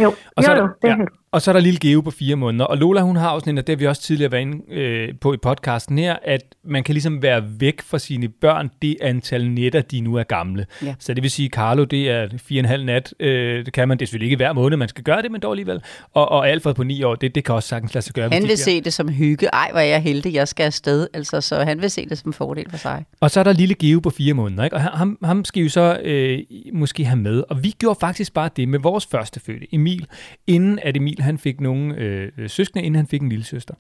[0.02, 1.14] Jo, Og så, jo, jo, det er ja, helt.
[1.34, 2.66] Og så er der lille Geo på fire måneder.
[2.66, 5.14] Og Lola, hun har også en, og det har vi også tidligere været inde øh,
[5.22, 9.50] på i podcasten her, at man kan ligesom være væk fra sine børn det antal
[9.52, 10.66] nætter, de nu er gamle.
[10.84, 10.96] Ja.
[11.00, 13.14] Så det vil sige, Carlo, det er fire og en halv nat.
[13.20, 15.52] Øh, det kan man, det selvfølgelig ikke hver måned, man skal gøre det, men dog
[15.52, 15.82] alligevel.
[16.14, 18.24] Og, og Alfred på ni år, det, det kan også sagtens lade sig gøre.
[18.24, 19.48] Han de vil bliver- se det som hygge.
[19.48, 21.08] Ej, hvor er jeg heldig, jeg skal afsted.
[21.14, 23.06] Altså, så han vil se det som fordel for sig.
[23.20, 24.76] Og så er der lille Geo på fire måneder, ikke?
[24.76, 26.40] og ham, ham skal vi jo så øh,
[26.74, 27.44] måske have med.
[27.50, 30.06] Og vi gjorde faktisk bare det med vores første fødte, Emil,
[30.48, 33.74] inden at Emil han fik nogle øh, søskende, inden han fik en lille søster.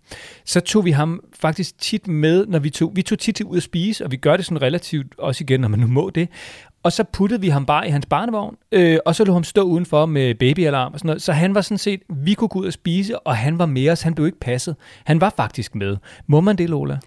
[0.45, 3.63] Så tog vi ham faktisk tit med, når vi tog, vi tog tit ud at
[3.63, 6.29] spise, og vi gør det sådan relativt også igen, når man nu må det.
[6.83, 9.61] Og så puttede vi ham bare i hans barnevogn, øh, og så lå ham stå
[9.61, 11.21] udenfor med babyalarm og sådan noget.
[11.21, 13.89] Så han var sådan set, vi kunne gå ud og spise, og han var med
[13.89, 14.01] os.
[14.01, 14.75] Han blev ikke passet.
[15.03, 15.97] Han var faktisk med.
[16.27, 16.97] Må man det, Lola?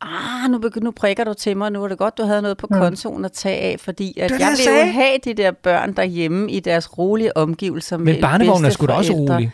[0.00, 1.72] Ah, nu, nu prikker du til mig.
[1.72, 4.34] Nu var det godt, du havde noget på kontoen at tage af, fordi at Det
[4.34, 4.86] jeg jeg vil sagde.
[4.86, 8.86] jo have de der børn derhjemme i deres rolige omgivelser med Men barnevognen er sgu
[8.86, 9.50] da også rolig.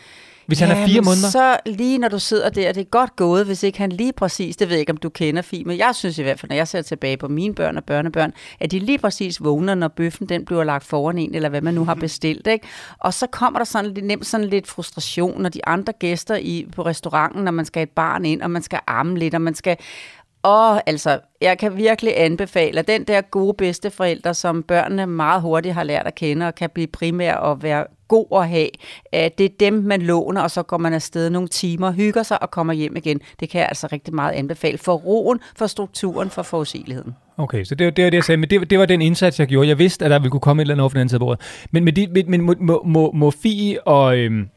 [0.46, 1.30] Hvis han er fire måneder.
[1.30, 4.56] så lige når du sidder der, det er godt gået, hvis ikke han lige præcis,
[4.56, 6.56] det ved jeg ikke, om du kender Fie, men jeg synes i hvert fald, når
[6.56, 10.28] jeg ser tilbage på mine børn og børnebørn, at de lige præcis vågner, når bøffen
[10.28, 12.46] den bliver lagt foran en, eller hvad man nu har bestilt.
[12.46, 12.66] Ikke?
[12.98, 16.66] Og så kommer der sådan lidt, nemt sådan lidt frustration, når de andre gæster i,
[16.76, 19.42] på restauranten, når man skal have et barn ind, og man skal amme lidt, og
[19.42, 19.76] man skal...
[20.44, 25.74] Og altså, jeg kan virkelig anbefale, at den der gode bedsteforældre, som børnene meget hurtigt
[25.74, 28.68] har lært at kende, og kan blive primær og være god at have,
[29.12, 32.42] at det er dem, man låner, og så går man afsted nogle timer, hygger sig
[32.42, 33.20] og kommer hjem igen.
[33.40, 34.78] Det kan jeg altså rigtig meget anbefale.
[34.78, 37.14] For roen, for strukturen, for forudsigeligheden.
[37.36, 39.40] Okay, så det var det, var det jeg sagde, men det, det var den indsats,
[39.40, 39.68] jeg gjorde.
[39.68, 41.16] Jeg vidste, at der ville kunne komme et eller andet over for den anden side
[41.16, 41.66] af bordet.
[41.70, 44.18] Men, men, de, men, men må, må, må, må Fie og...
[44.18, 44.48] Øhm,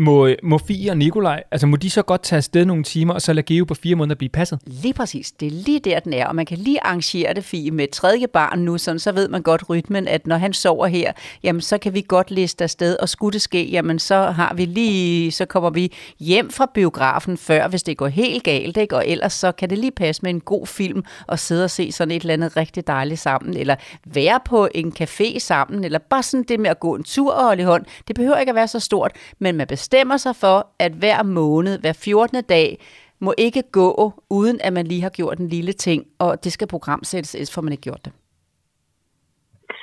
[0.00, 3.22] må, må Fie og Nikolaj, altså må de så godt tage afsted nogle timer, og
[3.22, 4.58] så lade Geo på fire måneder blive passet?
[4.66, 5.32] Lige præcis.
[5.32, 6.26] Det er lige der, den er.
[6.26, 9.42] Og man kan lige arrangere det, Fie, med tredje barn nu, sådan, så ved man
[9.42, 13.08] godt rytmen, at når han sover her, jamen så kan vi godt liste afsted, og
[13.08, 17.68] skulle det ske, jamen så har vi lige, så kommer vi hjem fra biografen før,
[17.68, 18.96] hvis det går helt galt, ikke?
[18.96, 21.92] og ellers så kan det lige passe med en god film, og sidde og se
[21.92, 23.76] sådan et eller andet rigtig dejligt sammen, eller
[24.06, 27.44] være på en café sammen, eller bare sådan det med at gå en tur og
[27.44, 27.84] holde i hånd.
[28.08, 31.80] Det behøver ikke at være så stort, men man bestemmer sig for, at hver måned,
[31.80, 32.44] hver 14.
[32.48, 32.78] dag,
[33.20, 36.68] må ikke gå, uden at man lige har gjort en lille ting, og det skal
[36.68, 38.12] programsættes, ellers får man ikke gjort det.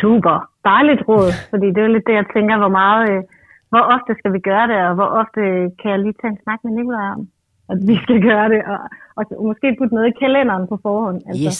[0.01, 0.35] Super.
[0.71, 3.23] Dejligt råd, fordi det er lidt det, jeg tænker, hvor meget, øh,
[3.71, 5.41] hvor ofte skal vi gøre det, og hvor ofte
[5.79, 7.27] kan jeg lige tage en snak med Nicolaj om,
[7.71, 8.79] at vi skal gøre det, og,
[9.17, 11.19] og måske putte noget i kalenderen på forhånd.
[11.27, 11.43] Altså.
[11.45, 11.59] Yes.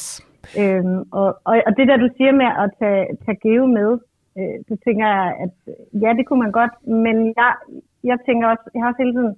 [0.61, 3.89] Øhm, og, og, og det der, du siger med at tage, tage Geo med,
[4.38, 6.73] øh, så tænker jeg, at øh, ja, det kunne man godt,
[7.05, 7.51] men jeg,
[8.09, 9.35] jeg tænker også, jeg har også hele tiden,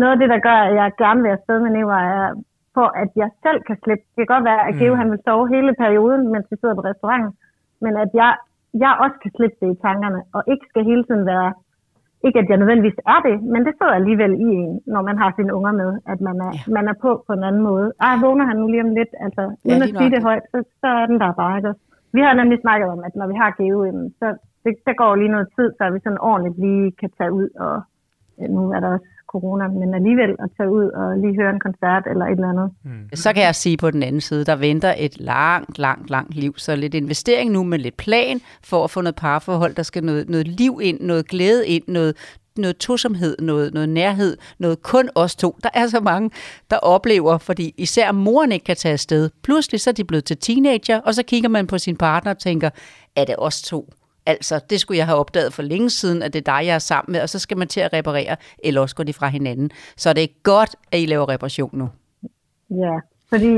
[0.00, 2.30] noget af det, der gør, at jeg gerne vil afsted med Nicolaj, er
[2.76, 4.04] for, at jeg selv kan slippe.
[4.14, 6.84] Det kan godt være, at Geo han vil sove hele perioden, mens vi sidder på
[6.90, 7.32] restauranten,
[7.84, 8.32] men at jeg,
[8.84, 11.50] jeg også kan slippe det i tankerne, og ikke skal hele tiden være,
[12.26, 15.30] ikke at jeg nødvendigvis er det, men det sidder alligevel i en, når man har
[15.36, 16.72] sine unger med, at man er, Ja.
[16.76, 17.92] man er på på en anden måde.
[18.06, 20.58] Ej, vågner han nu lige om lidt, altså Ja, uden at sige det højt, så,
[20.80, 21.68] så er den der bare, ikke?
[21.68, 21.80] også?
[22.16, 23.50] Vi har nemlig snakket om, at når vi har
[23.86, 24.26] jamen, så
[24.64, 27.74] det, der går lige noget tid, før vi sådan ordentligt lige kan tage ud, og
[28.56, 32.04] nu er der også corona, men alligevel at tage ud og lige høre en koncert
[32.10, 32.68] eller et eller andet.
[33.24, 36.52] Så kan jeg sige på den anden side, der venter et langt, langt, langt liv.
[36.56, 38.36] Så lidt investering nu med lidt plan
[38.70, 39.74] for at få noget parforhold.
[39.74, 42.12] Der skal noget, noget liv ind, noget glæde ind, noget,
[42.58, 45.56] noget tosomhed, noget, noget nærhed, noget kun os to.
[45.62, 46.30] Der er så mange,
[46.70, 49.30] der oplever, fordi især moren ikke kan tage afsted.
[49.42, 52.38] Pludselig så er de blevet til teenager, og så kigger man på sin partner og
[52.38, 52.70] tænker,
[53.16, 53.92] er det os to?
[54.26, 56.78] Altså, det skulle jeg have opdaget for længe siden, at det er dig, jeg er
[56.78, 59.70] sammen med, og så skal man til at reparere, eller også går de fra hinanden.
[59.96, 61.88] Så det er godt, at I laver reparation nu.
[62.70, 62.96] Ja,
[63.28, 63.52] fordi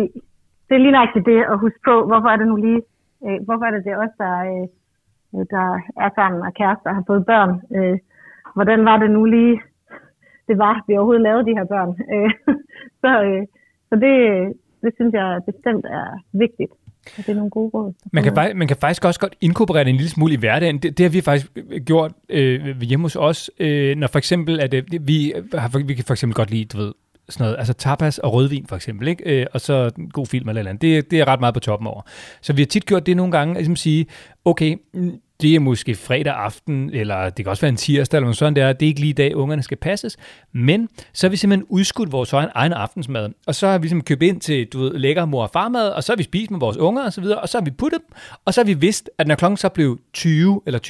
[0.66, 2.82] det er lige nøjagtigt det at huske på, hvorfor er det nu lige,
[3.26, 4.66] øh, hvorfor er det det også, der, øh,
[5.54, 5.66] der
[6.04, 7.52] er sammen og kærester og har fået børn.
[7.76, 7.98] Øh,
[8.56, 9.56] hvordan var det nu lige,
[10.48, 11.90] det var, vi overhovedet lavede de her børn.
[12.14, 12.30] Øh,
[13.02, 13.42] så øh,
[13.88, 14.14] så det,
[14.84, 16.72] det synes jeg bestemt er vigtigt.
[17.18, 17.92] Og det er nogle gode råd.
[18.12, 20.78] Man kan, faktisk, man kan faktisk også godt inkorporere det en lille smule i hverdagen.
[20.78, 24.60] Det, det har vi faktisk øh, gjort øh, hjemme hos os, øh, når for eksempel,
[24.60, 26.92] at øh, vi, øh, har, vi kan for eksempel godt lide, du ved,
[27.28, 29.40] sådan noget, altså tapas og rødvin for eksempel, ikke?
[29.40, 30.82] Øh, og så en god film eller eller andet.
[30.82, 32.02] Det, det er ret meget på toppen over.
[32.40, 34.06] Så vi har tit gjort det nogle gange, at ligesom sige,
[34.44, 34.76] okay,
[35.40, 38.72] det er måske fredag aften, eller det kan også være en tirsdag, eller sådan der.
[38.72, 40.16] Det er ikke lige i dag, ungerne skal passes.
[40.52, 43.30] Men så har vi simpelthen udskudt vores egen, egen aftensmad.
[43.46, 46.02] Og så har vi simpelthen købt ind til, du ved, lækker mor og farmad, og
[46.02, 48.00] så har vi spist med vores unger og så videre, og så har vi puttet
[48.00, 50.80] dem, og så har vi vidst, at når klokken så blev 20 eller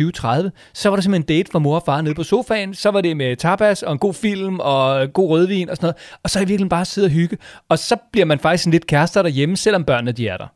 [0.51, 2.91] 20.30, så var der simpelthen en date for mor og far nede på sofaen, så
[2.91, 6.31] var det med tapas og en god film og god rødvin og sådan noget, og
[6.31, 7.37] så er vi virkelig bare sidde og hygge.
[7.69, 10.47] Og så bliver man faktisk en lidt kærester derhjemme, selvom børnene de er der.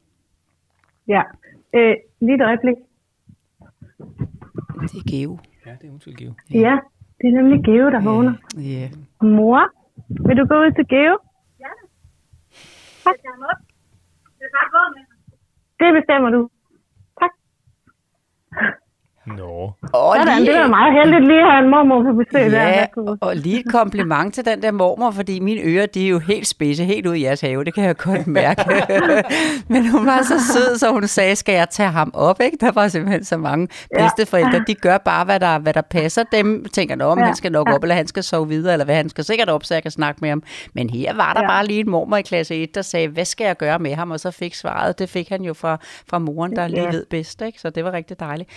[1.09, 1.22] Ja.
[1.74, 2.76] Øh, lige et øjeblik.
[4.80, 5.38] Det er Geo.
[5.66, 6.32] Ja, det er undskyld, Geo.
[6.50, 6.78] Ja,
[7.20, 8.34] det er nemlig Geo, der vågner.
[8.56, 8.88] Ja.
[9.36, 9.62] Mor,
[10.26, 11.18] vil du gå ud til Geo?
[11.61, 11.72] Ja.
[13.04, 13.16] Tak.
[15.80, 16.50] Det bestemmer du.
[17.20, 17.30] Tak.
[19.26, 19.72] Nå.
[19.92, 22.62] Og Sådan, det var meget heldigt lige at have en mormor på besøg der.
[22.62, 23.16] Ja, Værsgo.
[23.20, 26.46] og lige et kompliment til den der mormor, fordi mine ører, de er jo helt
[26.46, 28.64] spidse, helt ude i jeres have, det kan jeg godt mærke.
[29.72, 32.56] Men hun var så sød, så hun sagde, skal jeg tage ham op, ikke?
[32.60, 33.68] Der var simpelthen så mange
[33.98, 36.64] bedsteforældre, de gør bare, hvad der, hvad der passer dem.
[36.72, 37.74] Tænker, nå, om Ja, han skal nok ja.
[37.74, 39.90] op, eller han skal sove videre, eller hvad, han skal sikkert op, så jeg kan
[39.90, 40.42] snakke med ham.
[40.74, 41.48] Men her var der Ja.
[41.48, 44.10] bare lige en mormor i klasse 1, der sagde, hvad skal jeg gøre med ham?
[44.10, 45.78] Og så fik svaret, det fik han jo fra,
[46.10, 46.90] fra moren, der lige Ja.
[46.90, 47.60] ved bedst, ikke?
[47.60, 48.50] Så det var rigtig dejligt.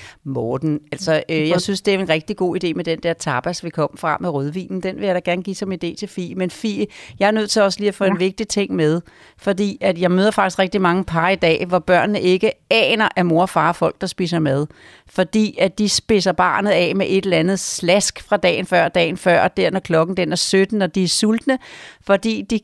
[0.53, 3.63] Morten, altså, øh, jeg synes, det er en rigtig god idé med den der tapas,
[3.63, 4.83] vi kom fra med rødvinen.
[4.83, 6.35] Den vil jeg da gerne give som idé til Fie.
[6.35, 6.85] Men Fie,
[7.19, 8.11] jeg er nødt til også lige at få ja.
[8.11, 9.01] en vigtig ting med,
[9.37, 13.25] fordi at jeg møder faktisk rigtig mange par i dag, hvor børnene ikke aner, at
[13.25, 14.67] mor og far er folk, der spiser mad.
[15.07, 19.17] Fordi at de spidser barnet af med et eller andet slask fra dagen før, dagen
[19.17, 21.57] før, der når klokken den er 17, og de er sultne,
[22.01, 22.59] fordi de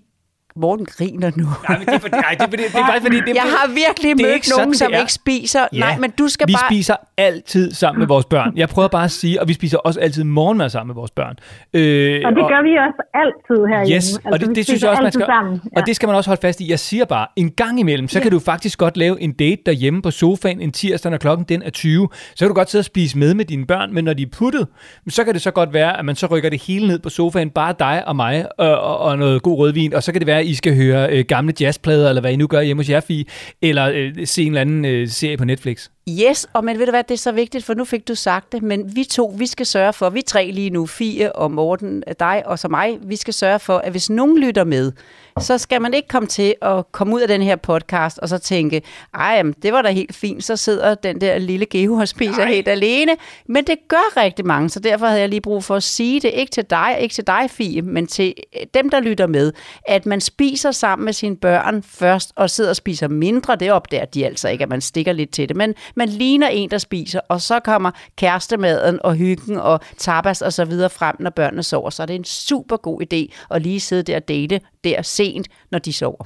[0.55, 1.43] Morten griner nu.
[1.69, 3.15] Nej, men det er, nej, det er, det er bare fordi...
[3.19, 5.59] Det er, Jeg har virkelig det mødt ikke nogen, sådan, som det ikke spiser.
[5.73, 6.69] Ja, Nej, men du skal vi bare...
[6.69, 8.53] spiser altid sammen med vores børn.
[8.55, 11.35] Jeg prøver bare at sige, og vi spiser også altid morgenmad sammen med vores børn.
[11.73, 13.95] Øh, Og det gør vi også altid herhjemme.
[13.95, 15.25] Yes, og Altså, det, vi det synes jeg også, man skal.
[15.25, 15.61] Sammen.
[15.77, 16.69] Og det skal man også holde fast i.
[16.69, 20.01] Jeg siger bare, en gang imellem, så kan du faktisk godt lave en date derhjemme
[20.01, 22.09] på sofaen en tirsdag, når klokken den er 20.
[22.35, 24.27] Så kan du godt sidde og spise med med dine børn, men når de er
[24.31, 24.67] puttet,
[25.09, 27.49] så kan det så godt være, at man så rykker det hele ned på sofaen,
[27.49, 30.39] bare dig og mig, og, og, og noget god rødvin, og så kan det være,
[30.39, 32.99] at i skal høre øh, gamle jazzplader, eller hvad I nu gør hjemme hos jer,
[32.99, 33.25] Fie,
[33.61, 35.89] eller øh, se en eller anden øh, serie på Netflix.
[36.09, 38.51] Yes, og men ved du hvad, det er så vigtigt, for nu fik du sagt
[38.51, 42.03] det, men vi to, vi skal sørge for, vi tre lige nu, Fie og Morten,
[42.19, 44.91] dig og så mig, vi skal sørge for, at hvis nogen lytter med,
[45.39, 48.37] så skal man ikke komme til at komme ud af den her podcast og så
[48.37, 48.81] tænke,
[49.13, 52.45] ej, jamen, det var da helt fint, så sidder den der lille Geo og spiser
[52.45, 53.15] helt alene.
[53.45, 56.31] Men det gør rigtig mange, så derfor havde jeg lige brug for at sige det,
[56.33, 59.53] ikke til dig, ikke til dig, Fie, men til øh, dem, der lytter med,
[59.87, 64.05] at man spiser sammen med sine børn først, og sidder og spiser mindre, det opdager
[64.05, 67.19] de altså ikke, at man stikker lidt til det, men man ligner en, der spiser,
[67.29, 71.89] og så kommer kærestemaden og hyggen og tapas og så videre frem, når børnene sover,
[71.89, 73.21] så er det en super god idé
[73.55, 76.25] at lige sidde der og date der sent, når de sover.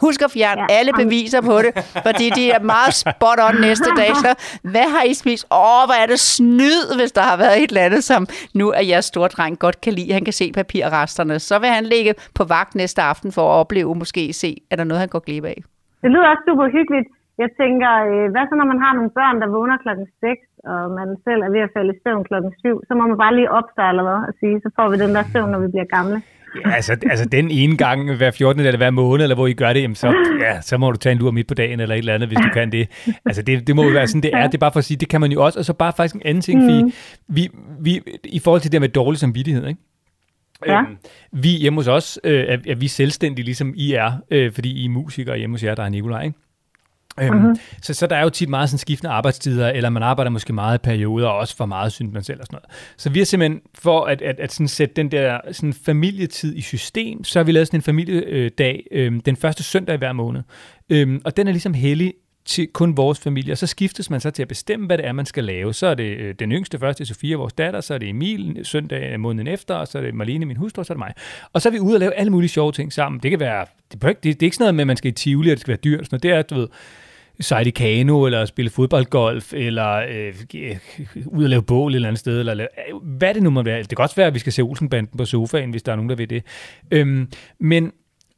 [0.00, 0.66] Husk at fjerne ja.
[0.78, 1.72] Alle beviser på det,
[2.06, 4.16] fordi de er meget spot on næste dag.
[4.16, 5.44] Så hvad har I spist?
[5.44, 8.80] Åh, hvor er det snyd, hvis der har været et eller andet, som nu er
[8.80, 10.12] jeres store dreng godt kan lide.
[10.12, 11.38] Han kan se papirresterne.
[11.38, 14.84] Så vil han ligge på vagt næste aften for at opleve, måske se, er der
[14.84, 15.62] noget, han går glip af.
[16.02, 17.08] Det lyder også super hyggeligt.
[17.42, 20.40] Jeg tænker, øh, hvad så når man har nogle børn, der vågner klokken 6,
[20.72, 23.36] og man selv er ved at falde i søvn klokken 7, så må man bare
[23.38, 25.68] lige op sig, eller hvad, og sige, så får vi den der søvn, når vi
[25.74, 26.18] bliver gamle.
[26.60, 28.60] Ja, altså, altså den ene gang hver 14.
[28.60, 30.08] eller hver måned, eller hvor I gør det, jamen så,
[30.40, 32.38] ja, så må du tage en lur midt på dagen, eller et eller andet, hvis
[32.46, 32.84] du kan det.
[33.26, 34.46] Altså det, det må jo være sådan, det er.
[34.46, 35.58] Det er bare for at sige, det kan man jo også.
[35.58, 36.92] Og så bare faktisk en anden ting, mm.
[37.28, 37.48] vi,
[37.80, 39.80] vi, i forhold til det med dårlig samvittighed, ikke?
[40.66, 40.80] Ja.
[40.80, 40.96] Øhm,
[41.32, 44.84] vi hjemme hos os, øh, er, er vi selvstændige, ligesom I er, øh, fordi I
[44.84, 46.38] er musikere hjemme hos jer, der er Nikolaj, ikke?
[47.20, 47.56] Øhm, mm-hmm.
[47.82, 50.78] så, så der er jo tit meget sådan skiftende arbejdstider, eller man arbejder måske meget
[50.78, 52.94] i perioder, og også for meget, synes man selv og sådan noget.
[52.96, 56.60] Så vi har simpelthen, for at, at, at sådan sætte den der sådan familietid i
[56.60, 60.42] system, så har vi lavet sådan en familiedag øh, den første søndag i hver måned.
[60.90, 64.30] Øhm, og den er ligesom hellig til kun vores familie, og så skiftes man så
[64.30, 65.74] til at bestemme, hvad det er, man skal lave.
[65.74, 69.20] Så er det øh, den yngste første, Sofia, vores datter, så er det Emil søndag
[69.20, 71.12] måneden efter, og så er det Marlene, min hustru, og så er det mig.
[71.52, 73.20] Og så er vi ude og lave alle mulige sjove ting sammen.
[73.22, 75.12] Det kan være, det, det, det er ikke sådan noget med, at man skal i
[75.12, 76.06] Tivoli, og det skal være dyrt.
[76.06, 76.22] Sådan noget.
[76.22, 76.68] Det er, du ved,
[77.40, 80.34] sejle i kano, eller spille fodboldgolf, eller øh,
[81.26, 83.62] ud og lave bål et eller andet sted, eller lave, øh, hvad det nu må
[83.62, 83.82] være.
[83.82, 86.10] Det kan også være, at vi skal se Olsenbanden på sofaen, hvis der er nogen,
[86.10, 86.44] der vil det.
[86.90, 87.28] Øhm,
[87.60, 87.92] men,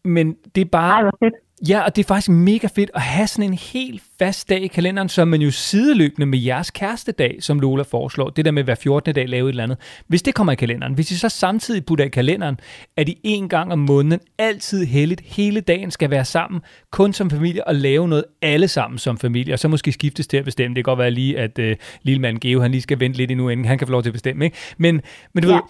[0.04, 0.92] men det er bare...
[0.92, 1.34] Ej, hvor fedt.
[1.68, 4.66] Ja, og det er faktisk mega fedt at have sådan en helt fast dag i
[4.66, 8.74] kalenderen, som man jo sideløbende med jeres kærestedag, som Lola foreslår, det der med hver
[8.74, 9.14] 14.
[9.14, 9.78] dag lave et eller andet.
[10.08, 12.60] Hvis det kommer i kalenderen, hvis I så samtidig putter i kalenderen,
[12.96, 16.60] at I en gang om måneden altid heldigt hele dagen skal være sammen,
[16.92, 20.36] kun som familie, og lave noget alle sammen som familie, og så måske skiftes til
[20.36, 20.74] at bestemme.
[20.74, 23.30] Det kan godt være lige, at øh, lille mand Geo, han lige skal vente lidt
[23.30, 24.44] endnu, inden han kan få lov til at bestemme.
[24.44, 24.56] Ikke?
[24.78, 25.00] Men,
[25.34, 25.54] men du Ja.
[25.54, 25.62] ved,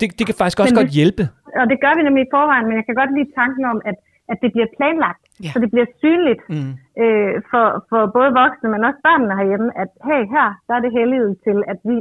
[0.00, 1.22] det, det kan faktisk også Men godt hjælpe.
[1.60, 3.94] Og det gør vi nemlig i forvejen, men jeg kan godt lide tanken om, at,
[4.32, 5.22] at det bliver planlagt.
[5.44, 5.50] Ja.
[5.52, 6.72] Så det bliver synligt Mm.
[7.02, 10.92] øh, for, for både voksne, men også børnene herhjemme, at hey, her, der er det
[10.98, 11.96] helliget til, at vi,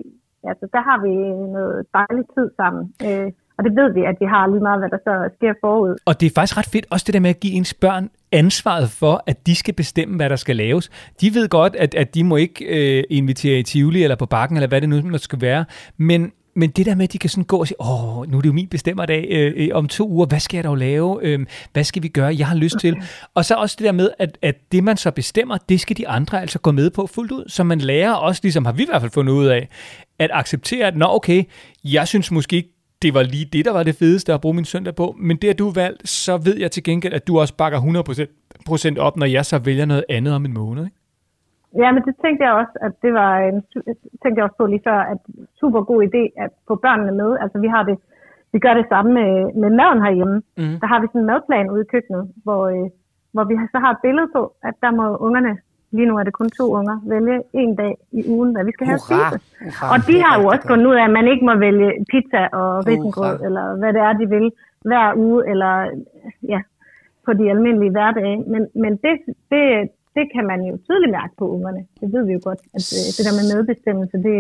[0.52, 1.14] altså der har vi
[1.58, 2.84] noget dejlig tid sammen.
[3.08, 5.94] Øh, og det ved vi, at de har lige meget, hvad der så sker forud.
[6.06, 8.90] Og det er faktisk ret fedt, også det der med at give ens børn ansvaret
[9.02, 10.86] for, at de skal bestemme, hvad der skal laves.
[11.22, 14.58] De ved godt, at, at de må ikke øh, invitere i Tivoli eller på bakken,
[14.58, 15.66] eller hvad det nu skal være,
[15.98, 18.42] men men det der med, at de kan sådan gå og sige, åh, nu er
[18.42, 21.20] det jo min bestemmerdag øh, øh, om to uger, hvad skal jeg dog lave?
[21.22, 22.36] Øh, hvad skal vi gøre?
[22.38, 22.96] Jeg har lyst til.
[23.34, 26.08] Og så også det der med, at, at det man så bestemmer, det skal de
[26.08, 27.44] andre altså gå med på fuldt ud.
[27.48, 29.70] Så man lærer også, ligesom har vi i hvert fald fundet ud af,
[30.20, 31.44] at acceptere, at nå okay,
[31.84, 32.70] jeg synes måske ikke,
[33.02, 35.48] det var lige det, der var det fedeste at bruge min søndag på, men det,
[35.48, 39.18] at du valgt, så ved jeg til gengæld, at du også bakker 100% procent op,
[39.18, 40.86] når jeg så vælger noget andet om en måned.
[40.86, 40.99] Ikke?
[41.78, 43.64] Ja, men det tænkte jeg også, at det var en,
[44.22, 45.18] tænkte jeg også på lige før, at
[45.60, 47.38] super god idé at få børnene med.
[47.42, 47.98] Altså vi har det,
[48.54, 50.42] vi gør det samme med, med maden herhjemme.
[50.58, 50.80] Mhm.
[50.82, 52.90] Der har vi sådan en madplan ude i køkkenet, hvor, øh,
[53.34, 55.58] hvor vi så har et billede på, at der må ungerne,
[55.92, 58.88] lige nu er det kun to unger, vælge en dag i ugen, hvad vi skal
[58.88, 59.40] have at Hurra, spise.
[59.64, 59.94] hurra.
[59.94, 62.88] Og de har jo også fundet ud af, at man ikke må vælge pizza og
[62.88, 64.52] risengrød, eller hvad det er, de vil,
[64.90, 65.74] hver uge, eller
[66.54, 66.60] ja,
[67.26, 68.38] på de almindelige hverdage.
[68.48, 69.14] Men, men det,
[69.52, 71.82] det, det kan man jo tydeligt mærke på ungerne.
[72.02, 74.38] Det ved vi jo godt, at øh, det der med medbestemmelse, det,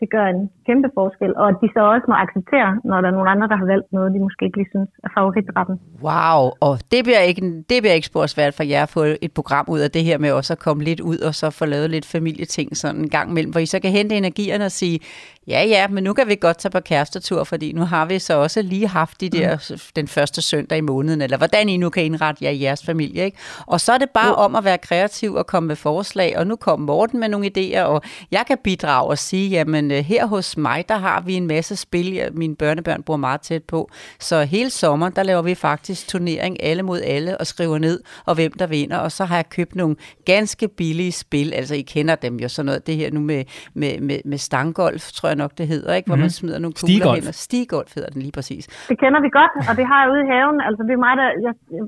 [0.00, 1.36] det gør en kæmpe forskel.
[1.36, 3.92] Og at de så også må acceptere, når der er nogle andre, der har valgt
[3.92, 5.76] noget, de måske ikke lige synes er favoritretten.
[6.06, 9.32] Wow, og det bliver ikke, det bliver ikke spor svært for jer at få et
[9.38, 11.90] program ud af det her med også at komme lidt ud og så få lavet
[11.90, 15.00] lidt familieting sådan en gang imellem, hvor I så kan hente energierne og sige,
[15.48, 18.34] ja ja, men nu kan vi godt tage på kærestetur, fordi nu har vi så
[18.34, 22.04] også lige haft de der, den første søndag i måneden, eller hvordan I nu kan
[22.04, 23.24] indrette jer i jeres familie.
[23.24, 23.38] Ikke?
[23.66, 26.56] Og så er det bare om at være kreativ og komme med forslag, og nu
[26.56, 30.56] kom Morten med nogle idéer, og jeg kan bidrage og sige, jamen øh, her hos
[30.56, 34.42] mig, der har vi en masse spil, jeg- mine børnebørn bor meget tæt på, så
[34.44, 38.52] hele sommeren, der laver vi faktisk turnering alle mod alle og skriver ned, og hvem
[38.52, 42.36] der vinder, og så har jeg købt nogle ganske billige spil, altså I kender dem
[42.36, 45.66] jo sådan noget, det her nu med, med, med, med stangolf, tror jeg nok det
[45.68, 46.06] hedder, ikke?
[46.08, 47.18] hvor man smider nogle kugler Stigolf.
[47.20, 48.64] hen, og stigolf hedder den lige præcis.
[48.90, 50.58] Det kender vi godt, og det har jeg ude i haven.
[50.68, 51.84] Altså det er mig, der jeg, jeg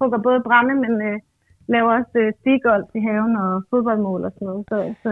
[0.00, 1.16] hugger både brænde, men øh,
[1.74, 4.64] laver også øh, stigolf i haven og fodboldmål og sådan noget.
[4.70, 5.10] Så, så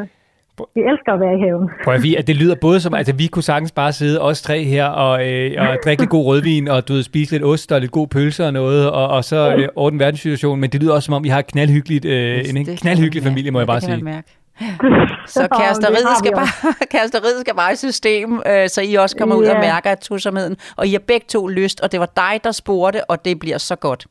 [0.74, 1.70] vi elsker at være i haven.
[1.84, 4.42] Prøv at vi, at det lyder både som, at vi kunne sagtens bare sidde os
[4.42, 7.72] tre her og, øh, og drikke lidt god rødvin og du ved, spise lidt ost
[7.72, 10.94] og lidt god pølse og noget, og, og så øh, ordne verdenssituationen, men det lyder
[10.94, 13.80] også som om, I har et knaldhyggeligt, øh, en, en knaldhyggelig familie, må jeg bare
[13.80, 14.04] sige.
[14.04, 14.28] mærke.
[15.36, 19.34] Så kæresteriet skal, vi bare, kæresteriet skal bare i system, øh, så I også kommer
[19.34, 20.56] ud og mærker at tusomheden.
[20.76, 23.58] Og I har begge to lyst, og det var dig, der spurgte, og det bliver
[23.58, 24.06] så godt.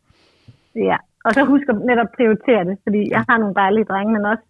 [0.75, 4.25] Ja, og så husk at netop prioritere det, fordi jeg har nogle dejlige drenge, men
[4.25, 4.43] også,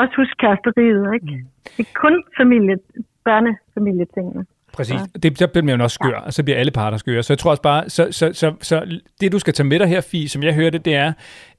[0.00, 1.44] også husk kæresteriet, ikke?
[1.76, 2.76] Det er kun familie,
[3.24, 4.46] børnefamilietingene.
[4.72, 5.00] Præcis.
[5.22, 7.22] Det, så bliver man jo også skør, og så bliver alle parter skøre.
[7.22, 9.88] Så jeg tror også bare, så, så, så, så det du skal tage med dig
[9.88, 11.12] her, Fie, som jeg hørte, det er,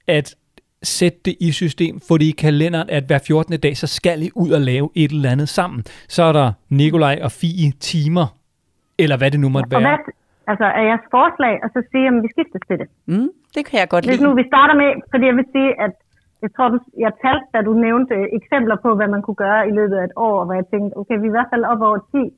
[0.08, 0.36] at
[0.84, 3.60] sætte det i system, få det i kalenderen, at hver 14.
[3.60, 5.84] dag, så skal I ud og lave et eller andet sammen.
[6.16, 8.28] Så er der Nikolaj og Fie timer,
[9.00, 9.82] eller hvad det nu måtte Og være.
[9.90, 9.98] hvad
[10.52, 12.88] altså, er jeres forslag, og så sige, at vi skiftes til det.
[13.14, 14.24] Mm, det kan jeg godt Hvis lide.
[14.30, 15.92] nu vi starter med, fordi jeg vil sige, at
[16.42, 19.72] jeg tror, du, jeg talte, da du nævnte eksempler på, hvad man kunne gøre i
[19.72, 22.00] løbet af et år, hvor jeg tænkte, okay, vi er i hvert fald op over
[22.12, 22.34] 10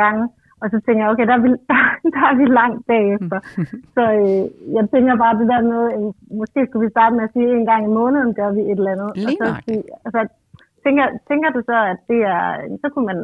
[0.00, 0.24] gange,
[0.62, 1.80] og så tænker jeg, okay, der er vi, der,
[2.14, 3.38] der er vi langt bagefter.
[3.96, 4.44] så øh,
[4.76, 6.10] jeg tænker bare det der med, øh,
[6.40, 8.94] måske skulle vi starte med at sige, en gang i måneden gør vi et eller
[8.94, 9.10] andet.
[9.16, 10.20] Lige og så sige, altså,
[10.84, 12.44] tænker, tænker du så, at det er,
[12.82, 13.18] så kunne man,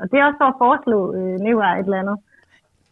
[0.00, 2.18] og det er også for at foreslå øh, Nikolaj et eller andet,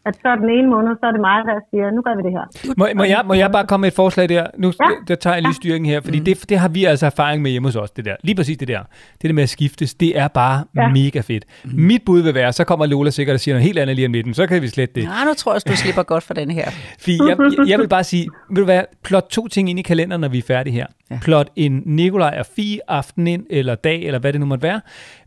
[0.07, 2.33] at så den ene måned, så er det mig, der siger, nu gør vi det
[2.39, 2.45] her.
[2.77, 4.47] Må, må, jeg, må jeg bare komme med et forslag der?
[4.59, 4.89] Nu Ja.
[5.09, 7.69] der tager jeg lige styringen her, fordi det, det har vi altså erfaring med hjemme
[7.69, 8.17] hos os, det der.
[8.23, 8.81] Lige præcis det der.
[9.23, 10.89] Det der med at skiftes, det er bare Ja.
[10.89, 11.45] mega fedt.
[11.65, 14.13] Mit bud vil være, så kommer Lola sikkert og siger noget helt andet lige om
[14.13, 15.05] midten, så kan vi slet det.
[15.05, 16.71] Nej, nu tror jeg, du slipper godt for den her.
[17.01, 19.83] Fordi jeg, jeg, jeg vil bare sige, vil du hvad, plot to ting ind i
[19.83, 20.87] kalenderen, når vi er færdige her.
[21.11, 21.19] Ja.
[21.23, 24.81] Plot en Nikolaj og Fie aften ind, eller dag, eller hvad det nu måtte være,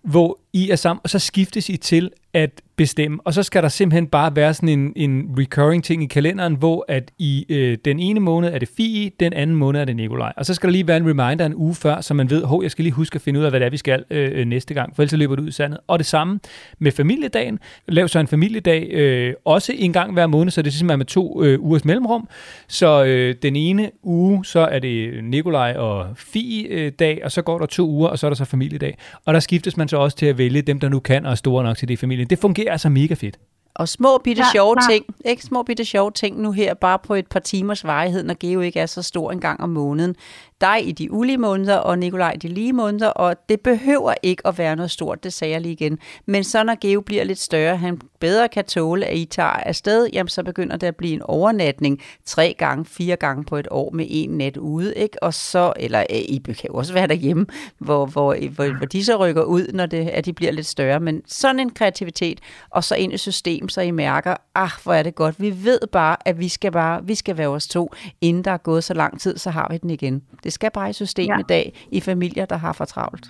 [0.04, 3.20] hvor I er sammen, og så skiftes I til at bestemme.
[3.24, 6.86] Og så skal der simpelthen bare være sådan en, en recurring ting i kalenderen, hvor
[6.88, 10.34] at i øh, den ene måned er det Fie, den anden måned er det Nikolaj.
[10.38, 12.64] Og så skal der lige være en reminder en uge før, så man ved, hov,
[12.64, 14.74] jeg skal lige huske at finde ud af, hvad det er, vi skal øh, næste
[14.74, 15.80] gang, for ellers løber det ud i sandet.
[15.88, 16.40] Og det samme
[16.80, 17.60] med familiedagen.
[17.88, 21.24] Lav så en familiedag øh, også en gang hver måned, så det simpelthen er ligesom,
[21.24, 22.28] med to øh, ugers mellemrum.
[22.68, 27.60] Så øh, den ene uge, så er det Nikolaj og Fie dag, og så går
[27.60, 28.98] der to uger, og så er der så familiedag.
[29.26, 31.36] Og der skiftes man så også til at vælge dem, der nu kan og er
[31.36, 32.28] store nok til det i familien.
[32.30, 33.40] Det fungerer altså mega fedt.
[33.76, 34.92] Og små bitte Ja, sjove klart.
[34.92, 38.36] ting, ikke små bitte sjove ting nu her, bare på et par timers varighed, når
[38.40, 40.16] Geo ikke er så stor en gang om måneden
[40.62, 44.48] dig i de ulige måneder, og Nikolaj i de lige måneder, og det behøver ikke
[44.48, 46.00] at være noget stort, det sagde jeg lige igen.
[46.26, 50.10] Men så når Geo bliver lidt større, han bedre kan tåle, at I tager afsted,
[50.14, 53.92] jamen så begynder det at blive en overnatning tre gange, fire gange på et år
[53.92, 55.24] med en nat ude, ikke?
[55.24, 57.46] Og så, eller øh, I kan jo også være derhjemme,
[57.78, 60.68] hvor, hvor, øh, hvor, hvor de så rykker ud, når det, at de bliver lidt
[60.68, 61.00] større.
[61.00, 62.40] Men sådan en kreativitet,
[62.70, 65.42] og så ind i system, så I mærker, ah, hvor er det godt.
[65.42, 68.58] Vi ved bare, at vi skal bare, vi skal være os to, inden der er
[68.58, 70.24] gået så lang tid, så har vi den igen.
[70.44, 71.38] Det skal bare i system Ja.
[71.40, 73.26] i dag, i familier, der har for travlt.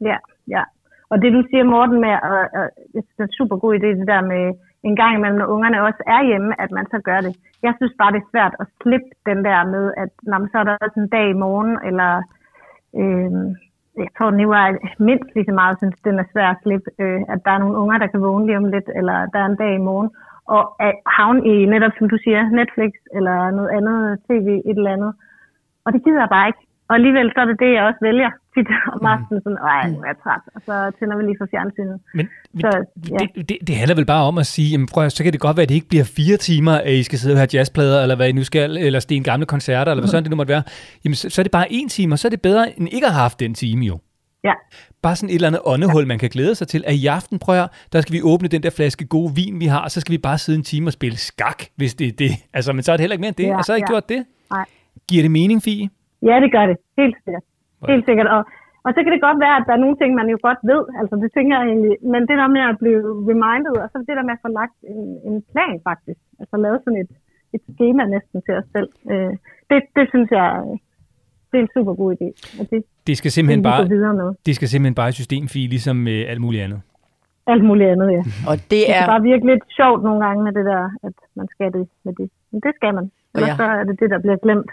[0.00, 0.16] Ja,
[0.48, 0.62] ja.
[1.10, 3.72] Og det du siger, Morten, med, og, og, jeg synes, det er en super god
[3.78, 4.44] idé, det der med
[4.88, 7.32] en gang imellem, når ungerne også er hjemme, at man så gør det.
[7.62, 10.58] Jeg synes bare, det er svært at slippe den der med, at når man så
[10.58, 12.12] er der også en dag i morgen, eller
[13.00, 13.32] øh,
[14.02, 14.66] jeg tror, nu er
[15.08, 17.78] mindst lige så meget, synes den er svær at slippe, øh, at der er nogle
[17.82, 20.10] unger, der kan vågne lige om lidt, eller der er en dag i morgen,
[20.54, 24.92] og at havne i netop, som du siger, Netflix, eller noget andet tv, et eller
[24.96, 25.12] andet.
[25.84, 26.62] Og det gider jeg bare ikke.
[26.88, 29.98] Og alligevel så er det det, jeg også vælger tit om aftenen, sådan, ej, nu
[30.04, 31.96] er jeg træt, og så tænder vi lige for fjernsynet.
[32.14, 32.70] Men, men Så,
[33.10, 33.16] ja.
[33.36, 35.56] det, det, det handler vel bare om at sige, jamen prøv, så kan det godt
[35.56, 38.16] være, at det ikke bliver fire timer, at I skal sidde og have jazzplader, eller
[38.16, 40.62] hvad I nu skal, eller sten gamle koncerter, eller hvad sådan det nu måtte være.
[41.04, 43.06] Jamen, så, så er det bare en time, og så er det bedre, end ikke
[43.06, 43.98] at have haft den time jo.
[44.44, 44.52] Ja,
[45.02, 46.84] Bare sådan et eller andet åndehul, man kan glæde sig til.
[46.86, 49.60] At i aften, prøv at høre, der skal vi åbne den der flaske gode vin,
[49.60, 52.06] vi har, og så skal vi bare sidde en time og spille skak, hvis det
[52.06, 52.30] er det.
[52.52, 53.80] Altså, men så er det heller ikke mere end det, Ja, og så har I
[53.80, 53.86] ja.
[53.86, 54.24] gjort det.
[54.50, 54.64] nej.
[55.08, 55.84] Giver det mening, Fie?
[56.28, 56.76] Ja, det gør det.
[57.00, 57.44] Helt sikkert.
[57.90, 58.28] Helt sikkert.
[58.36, 58.40] Og,
[58.86, 60.82] og så kan det godt være, at der er nogle ting, man jo godt ved.
[61.00, 61.94] Altså, det tænker jeg egentlig.
[62.12, 63.00] Men det der med at blive
[63.30, 66.20] reminded, og så det der med at få lagt en, en plan faktisk.
[66.40, 67.10] Altså lave sådan et,
[67.56, 68.90] et schema næsten til os selv.
[69.12, 69.32] Øh,
[69.70, 70.72] det, det synes jeg, øh,
[71.50, 72.28] det er en super god idé.
[72.60, 72.78] Og det,
[73.08, 74.28] Det skal det simpelthen vi bare, videre med.
[74.46, 76.80] det skal simpelthen bare i systemfie, ligesom med alt muligt andet.
[77.52, 78.22] Alt muligt andet, ja.
[78.50, 79.06] Og det Det er...
[79.12, 82.28] bare virke lidt sjovt nogle gange med det der, at man skal det med det.
[82.52, 83.04] Men det skal man.
[83.34, 83.56] Ellers ja.
[83.56, 84.70] så er det det, der bliver glemt.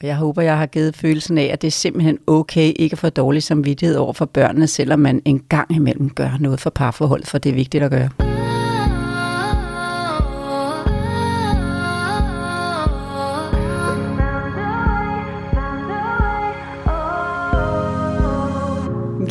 [0.00, 2.98] Og Jeg håber, jeg har givet følelsen af, at det er simpelthen okay ikke at
[2.98, 7.26] få dårlig samvittighed over for børnene, selvom man en gang imellem gør noget for parforholdet,
[7.26, 8.37] for det er vigtigt at gøre.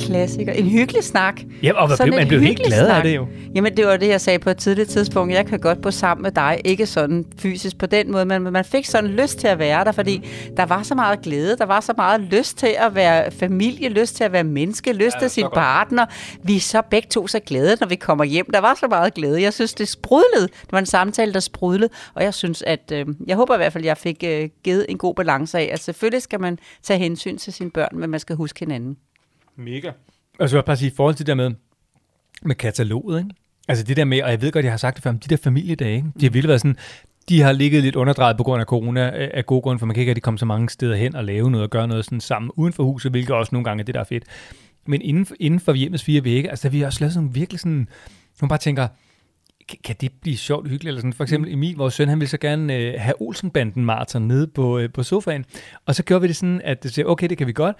[0.07, 0.53] Klassiker.
[0.53, 1.41] En hyggelig snak.
[1.63, 3.03] Ja, og man Sådan blev, man blev helt glad af snak.
[3.03, 3.27] det jo.
[3.55, 5.33] Jamen, det var det, jeg sagde på et tidligt tidspunkt.
[5.33, 6.61] Jeg kan godt bo sammen med dig.
[6.65, 9.91] Ikke sådan fysisk på den måde, men man fik sådan lyst til at være der,
[9.91, 11.57] fordi der var så meget glæde.
[11.57, 15.15] Der var så meget lyst til at være familie, lyst til at være menneske, lyst
[15.15, 16.05] ja, til sin partner.
[16.43, 18.45] Vi er så begge to så glade, når vi kommer hjem.
[18.53, 19.41] Der var så meget glæde.
[19.41, 20.47] Jeg synes, det sprudlede.
[20.47, 21.89] Det var en samtale, der sprudlede.
[22.13, 24.85] Og jeg synes, at øh, jeg håber i hvert fald, at jeg fik øh, givet
[24.89, 28.19] en god balance af, at selvfølgelig skal man tage hensyn til sine børn, men man
[28.19, 28.97] skal huske hinanden.
[29.57, 29.91] Mega.
[30.39, 31.51] Og så vil jeg bare sige, i forhold til det der med,
[32.43, 33.29] med kataloget, ikke?
[33.67, 35.27] Altså det der med, og jeg ved godt, jeg har sagt det før, men de
[35.29, 36.07] der familiedage, ikke?
[36.19, 36.77] de har virkelig været sådan,
[37.29, 39.93] de har ligget lidt underdrejet på grund af corona, øh, af gode grunde, for man
[39.93, 42.19] kan ikke rigtig komme så mange steder hen og lave noget og gøre noget sådan
[42.19, 44.23] sammen uden for huset, hvilket også nogle gange er det, der er fedt.
[44.85, 47.35] Men inden for, inden for hjemmets fire vægge, altså der har vi også lavet sådan
[47.35, 47.87] virkelig sådan,
[48.41, 48.87] man bare tænker,
[49.69, 50.87] kan- kan det blive sjovt og hyggeligt?
[50.87, 51.13] Eller sådan.
[51.13, 54.79] For eksempel Emil, vores søn, han ville så gerne øh, have Olsenbanden maraton nede på,
[54.79, 55.45] øh, på sofaen.
[55.85, 57.75] Og så gjorde vi det sådan, at det siger, okay, det kan vi godt.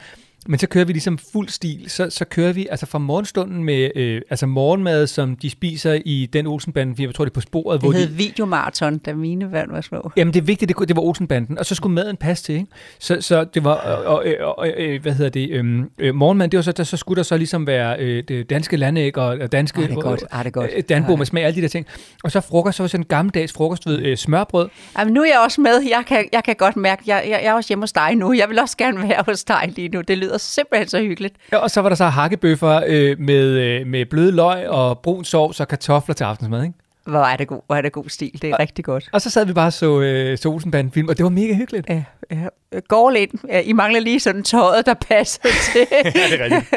[0.47, 1.85] Men så kører vi ligesom fuld stil.
[1.87, 6.29] Så, så kører vi altså fra morgenstunden med øh, altså morgenmad, som de spiser i
[6.33, 9.49] den Olsenbanden, jeg tror det er på sporet, hvor Det de, hed videomaraton, da mine
[9.49, 10.11] børn var små.
[10.17, 12.67] Jamen det vigtigt, det, det var Olsenbanden, og så skulle maden passe til, ikke?
[12.99, 14.25] Så, så det var, og, og,
[14.57, 17.23] og, øh, hvad hedder det, øhm, øh, morgenmad, det var så, der, så skulle der
[17.23, 20.23] så ligesom være øh, det danske landæg og, og danske, Ah, det er godt.
[20.31, 20.71] Ah, det er godt.
[20.75, 21.85] øh, danbo med smag, alle de der ting.
[22.23, 24.69] Og så frokost, så var sådan en gammeldags frokost ved øh, smørbrød,
[24.99, 25.81] Jamen, nu er jeg også med.
[25.89, 28.33] Jeg kan, jeg kan godt mærke, jeg, jeg, jeg er også hjemme hos dig nu.
[28.33, 30.01] Jeg vil også gerne være hos dig lige nu.
[30.01, 31.35] Det lyder simpelthen så hyggeligt.
[31.51, 35.25] Ja, og så var der så hakkebøffer øh, med, øh, med bløde løg og brun
[35.25, 36.73] sovs og kartofler til aftensmad, ikke?
[37.05, 38.39] Hvor er det god, hvor er det god stil.
[38.41, 39.09] Det er rigtig godt.
[39.13, 41.89] Og så sad vi bare og så øh, så Olsenbanden-film, og det var mega hyggeligt.
[41.89, 42.45] Ja, ja.
[42.88, 43.31] Går lidt.
[43.49, 45.41] Ja, I mangler lige sådan tøjet, der passer
[45.73, 45.85] til.
[45.91, 46.73] Ja, det er rigtigt.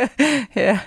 [0.57, 0.79] ja.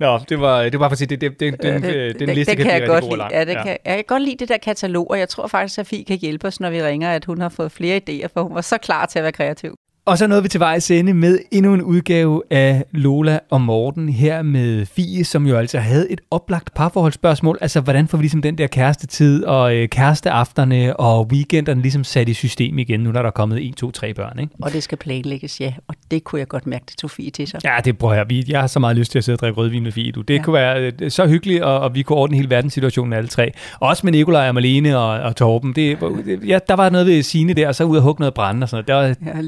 [0.00, 2.50] Nå, det var, det var for at sige, det, det, det, den, øh, den liste
[2.50, 3.18] det kan kan jeg godt og lide.
[3.18, 3.32] lang.
[3.32, 5.86] Ja, det Kan, jeg kan godt lide det der katalog, og jeg tror faktisk, at
[5.86, 8.54] Fie kan hjælpe os, når vi ringer, at hun har fået flere idéer, for hun
[8.54, 9.74] var så klar til at være kreativ.
[10.06, 14.08] Og så nåede vi til vejs ende med endnu en udgave af Lola og Morten
[14.08, 17.58] her med Fie, som jo altså havde et oplagt parforholdsspørgsmål.
[17.60, 22.28] Altså, hvordan får vi ligesom den der kærestetid og øh, kæresteafterne og weekenderne ligesom sat
[22.28, 24.52] i system igen, nu når der er kommet 1, 2, 3 børn, ikke?
[24.62, 25.72] Og det skal planlægges, ja.
[25.88, 27.60] Og det kunne jeg godt mærke, det tog Fie til sig.
[27.64, 28.24] Ja, det prøver jeg.
[28.28, 30.12] Vi- Jeg har så meget lyst til at sidde og drikke rødvin med Fie.
[30.12, 30.20] Du.
[30.20, 30.42] Det ja.
[30.42, 33.52] Kunne være øh, så hyggeligt, og, og vi kunne ordne hele verdenssituationen alle tre.
[33.80, 35.72] Også med Nikolaj og Malene og, og Torben.
[35.72, 35.98] Det,
[36.46, 38.68] ja, der var noget ved Signe der, og så ud og hugge noget brænde og
[38.68, 39.16] sådan noget.
[39.24, 39.40] Der var, Ja,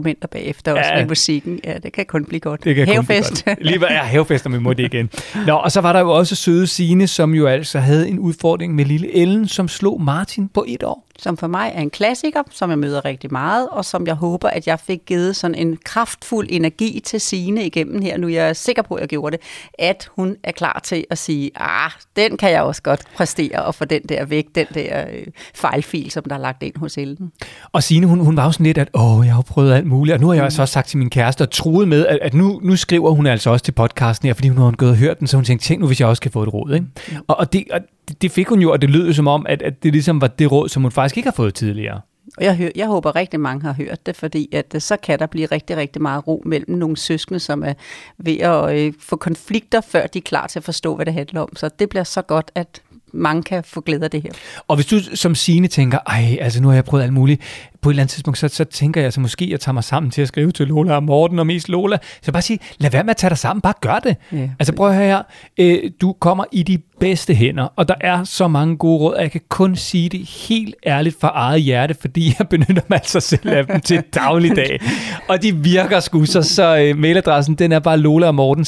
[0.00, 0.98] instrumenter bagefter også Ja.
[1.00, 1.60] med musikken.
[1.64, 2.64] Ja, det kan kun blive godt.
[2.64, 3.44] Det kan kun blive Havefest.
[3.44, 3.58] godt.
[3.64, 5.10] Lige, ja, havefest, om vi må det igen.
[5.46, 8.74] Nå, og så var der jo også søde Signe, som jo altså havde en udfordring
[8.74, 11.06] med lille Ellen, som slog Martin på et år.
[11.18, 14.48] som for mig er en klassiker, som jeg møder rigtig meget, og som jeg håber,
[14.48, 18.18] at jeg fik givet sådan en kraftfuld energi til Sine igennem her.
[18.18, 19.44] Nu er jeg sikker på, at jeg gjorde det,
[19.78, 23.74] at hun er klar til at sige, ah, den kan jeg også godt præstere og
[23.74, 27.32] få den der væk, den der øh, fejlfil, som der er lagt ind hos Ellen.
[27.72, 30.14] Og Signe, hun, hun var jo sådan lidt, at åh, jeg har prøvet alt muligt,
[30.14, 32.34] og nu har jeg altså også sagt til min kæreste og troet med, at, at
[32.34, 35.18] nu, nu skriver hun altså også til podcasten her, fordi hun har gået og hørt
[35.18, 36.74] den, så hun tænkte, tænk nu, hvis jeg også kan få et råd.
[36.74, 36.86] Ikke?
[37.28, 37.80] Og, og, det, og
[38.22, 40.26] det- fik hun jo, og det lød jo som om, at, at det ligesom var
[40.26, 42.00] det råd, som hun faktisk ikke har fået tidligere.
[42.38, 45.18] Og jeg, hører, jeg håber rigtig mange har hørt det, fordi at øh, så kan
[45.18, 47.72] der blive rigtig, rigtig meget ro mellem nogle søskende, som er
[48.18, 51.40] ved at øh, få konflikter, før de er klar til at forstå, hvad det handler
[51.40, 51.56] om.
[51.56, 52.82] Så det bliver så godt, at
[53.12, 54.30] mange kan få glæde af det her.
[54.68, 57.40] Og hvis du som Signe tænker, ej, altså nu har jeg prøvet alt muligt,
[57.82, 60.10] på et eller andet tidspunkt, så, så tænker jeg, så måske jeg tager mig sammen
[60.10, 61.98] til at skrive til Lola og Morten, og mest Lola.
[62.22, 64.16] Så bare sige, lad være med at tage dig sammen, bare gør det.
[64.32, 64.50] Ja.
[64.58, 65.22] Altså prøv at høre her,
[65.58, 69.22] øh, du kommer i de bedste hænder, og der er så mange gode råd, og
[69.22, 73.20] jeg kan kun sige det helt ærligt fra eget hjerte, fordi jeg benytter mig altså
[73.20, 74.80] selv af dem til dagligdag.
[75.28, 78.64] Og de virker sgu, så, så øh, mailadressen, den er bare lola og morten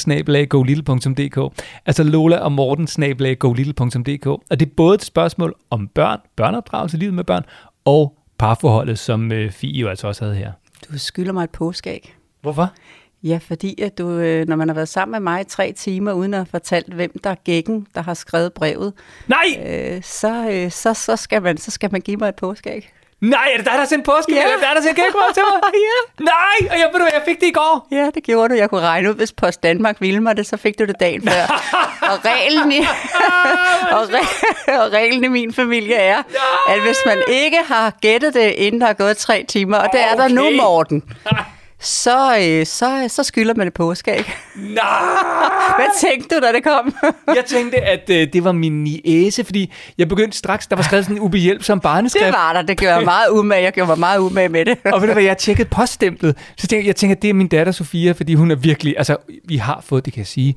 [1.86, 2.88] Altså lola og morten
[4.50, 7.42] Og det er både et spørgsmål om børn, børneopdragelse, livet med børn,
[7.84, 10.52] og parforholdet, som øh, Fie jo altså også havde her.
[10.92, 12.14] Du skylder mig et påskæg.
[12.40, 12.72] Hvorfor?
[13.22, 16.12] Ja, fordi at du, øh, når man har været sammen med mig i tre timer,
[16.12, 18.92] uden at have fortalt, hvem der er gækken, der har skrevet brevet,
[19.26, 19.66] Nej!
[19.66, 22.92] øh, så, øh, så, så, skal man, så skal man give mig et påskæg.
[23.22, 24.34] Nej, er det dig, der har sendt påske?
[24.34, 24.40] Ja.
[24.40, 25.72] Er det dig, der har sendt gækbrød til mig?
[25.88, 26.24] ja.
[26.24, 27.88] Nej, og jeg ved du jeg fik det i går.
[27.90, 28.58] Ja, det gjorde du.
[28.58, 31.22] Jeg kunne regne ud, hvis Post Danmark ville mig det, så fik du det dagen
[31.28, 31.42] før.
[32.02, 32.78] og reglen i,
[33.96, 36.22] og, re- og reglen i min familie er,
[36.68, 40.00] at hvis man ikke har gættet det, inden der er gået tre timer, og det
[40.00, 40.56] er der nu, Okay.
[40.56, 41.02] Morten,
[41.82, 44.32] så, øh, så, så skylder man det påskæg.
[44.56, 44.84] Nej!
[45.78, 46.94] Hvad tænkte du, da det kom?
[47.36, 51.04] Jeg tænkte, at øh, det var min niæse, fordi jeg begyndte straks, der var skrevet
[51.04, 52.26] sådan en ubehjælpsom barneskrift.
[52.26, 52.62] det var der.
[52.62, 53.62] Det gjorde jeg meget umage.
[53.62, 54.78] Jeg gjorde mig meget umage med det.
[54.84, 56.36] Og ved du hvad, jeg tjekkede poststemplet.
[56.56, 58.94] Så tænkte jeg, jeg tænker, at det er min datter Sofia, fordi hun er virkelig,
[58.98, 60.56] altså vi har fået, det kan jeg sige,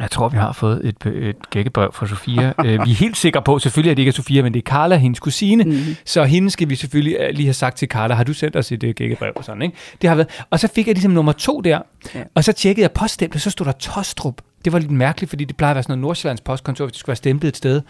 [0.00, 2.52] jeg tror, vi har fået et, et gækkebrev fra Sofia.
[2.64, 4.70] Øh, vi er helt sikre på, selvfølgelig at det ikke er Sofia, men det er
[4.70, 5.64] Carla, hendes kusine.
[5.64, 5.96] Mm-hmm.
[6.04, 8.72] Så hende skal vi selvfølgelig øh, lige have sagt til Carla, har du sendt os
[8.72, 9.76] et uh, gækkebrev og sådan, ikke?
[10.02, 10.44] Det har været.
[10.50, 11.78] Og så fik jeg ligesom nummer to der,
[12.14, 12.22] ja.
[12.34, 14.42] og så tjekkede jeg poststemplet, så stod der Tostrup.
[14.64, 17.00] Det var lidt mærkeligt, fordi det plejer at være sådan noget Nordsjællands postkontor, hvis det
[17.00, 17.82] skulle være stemplet et sted.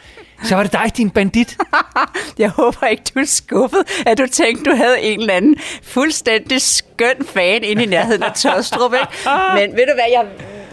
[0.43, 1.57] Så var det dig, din bandit.
[2.39, 6.61] Jeg håber ikke, du er skuffet, at du tænkte, du havde en eller anden fuldstændig
[6.61, 8.93] skøn fan inde i nærheden af Tostrup.
[8.93, 9.07] Ikke?
[9.59, 10.27] Men ved du hvad, jeg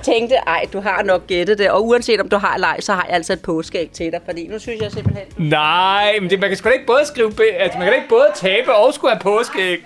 [0.05, 3.05] tænkte, ej, du har nok gættet det, og uanset om du har leg, så har
[3.07, 5.25] jeg altså et påskæg til dig, fordi nu synes jeg simpelthen...
[5.37, 7.97] Nej, men det, man kan sgu da ikke både skrive, be- altså man kan da
[7.97, 9.85] ikke både tabe og skulle have påskæg.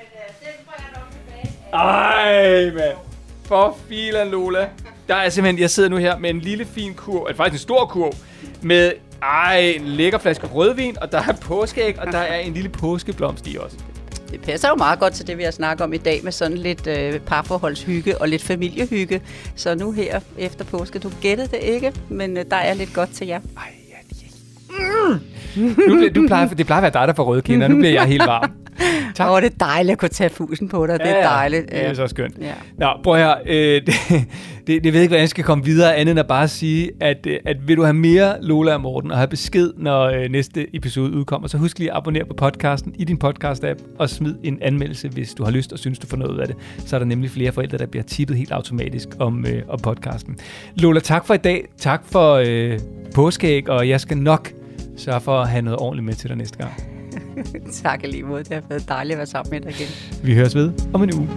[1.74, 2.97] Ej, mand.
[3.45, 4.70] For filan, Lola.
[5.07, 7.63] Der er simpelthen, jeg sidder nu her med en lille fin kurv, altså faktisk en
[7.63, 8.13] stor kurv,
[8.61, 8.93] med
[9.24, 13.47] ej, en lækker flaske rødvin, og der er påskæg, og der er en lille påskeblomst
[13.47, 13.78] i også.
[14.32, 16.57] Det passer jo meget godt til det, vi har snakket om i dag, med sådan
[16.57, 19.21] lidt øh, parforholdshygge og lidt familiehygge.
[19.55, 23.09] Så nu her efter påske, du gættede det ikke, men øh, der er lidt godt
[23.09, 23.39] til jer.
[23.57, 25.19] Ej, ja, det
[25.88, 27.67] nu bliver, du plejer, det plejer at være dig, der får røde kinder.
[27.67, 28.51] Nu bliver jeg helt varm.
[29.15, 29.27] Tak.
[29.27, 30.99] Åh, oh, det er dejligt at kunne tage fusen på dig.
[30.99, 31.65] Det er dejligt.
[31.71, 32.38] Ja, det er så skønt.
[32.41, 32.53] Ja.
[32.77, 33.36] Nå, prøv her.
[33.45, 33.95] Øh, det,
[34.67, 37.27] det, det ved ikke, hvordan jeg skal komme videre, andet end at bare sige, at,
[37.27, 40.75] øh, at vil du have mere Lola og Morten, og have besked, når øh, næste
[40.75, 44.57] episode udkommer, så husk lige at abonnere på podcasten i din podcast-app, og smid en
[44.61, 46.55] anmeldelse, hvis du har lyst og synes, du får noget af det.
[46.86, 50.38] Så er der nemlig flere forældre, der bliver tippet helt automatisk om, øh, om podcasten.
[50.75, 51.65] Lola, tak for i dag.
[51.77, 52.80] Tak for øh,
[53.15, 54.51] påskeæg, og jeg skal nok
[54.97, 56.88] sørge for at have noget ordentligt med til dig næste gang.
[57.84, 58.26] tak lige.
[58.28, 59.88] Det har været dejligt at være sammen med dig igen.
[60.24, 61.30] Vi høres ved om en uge.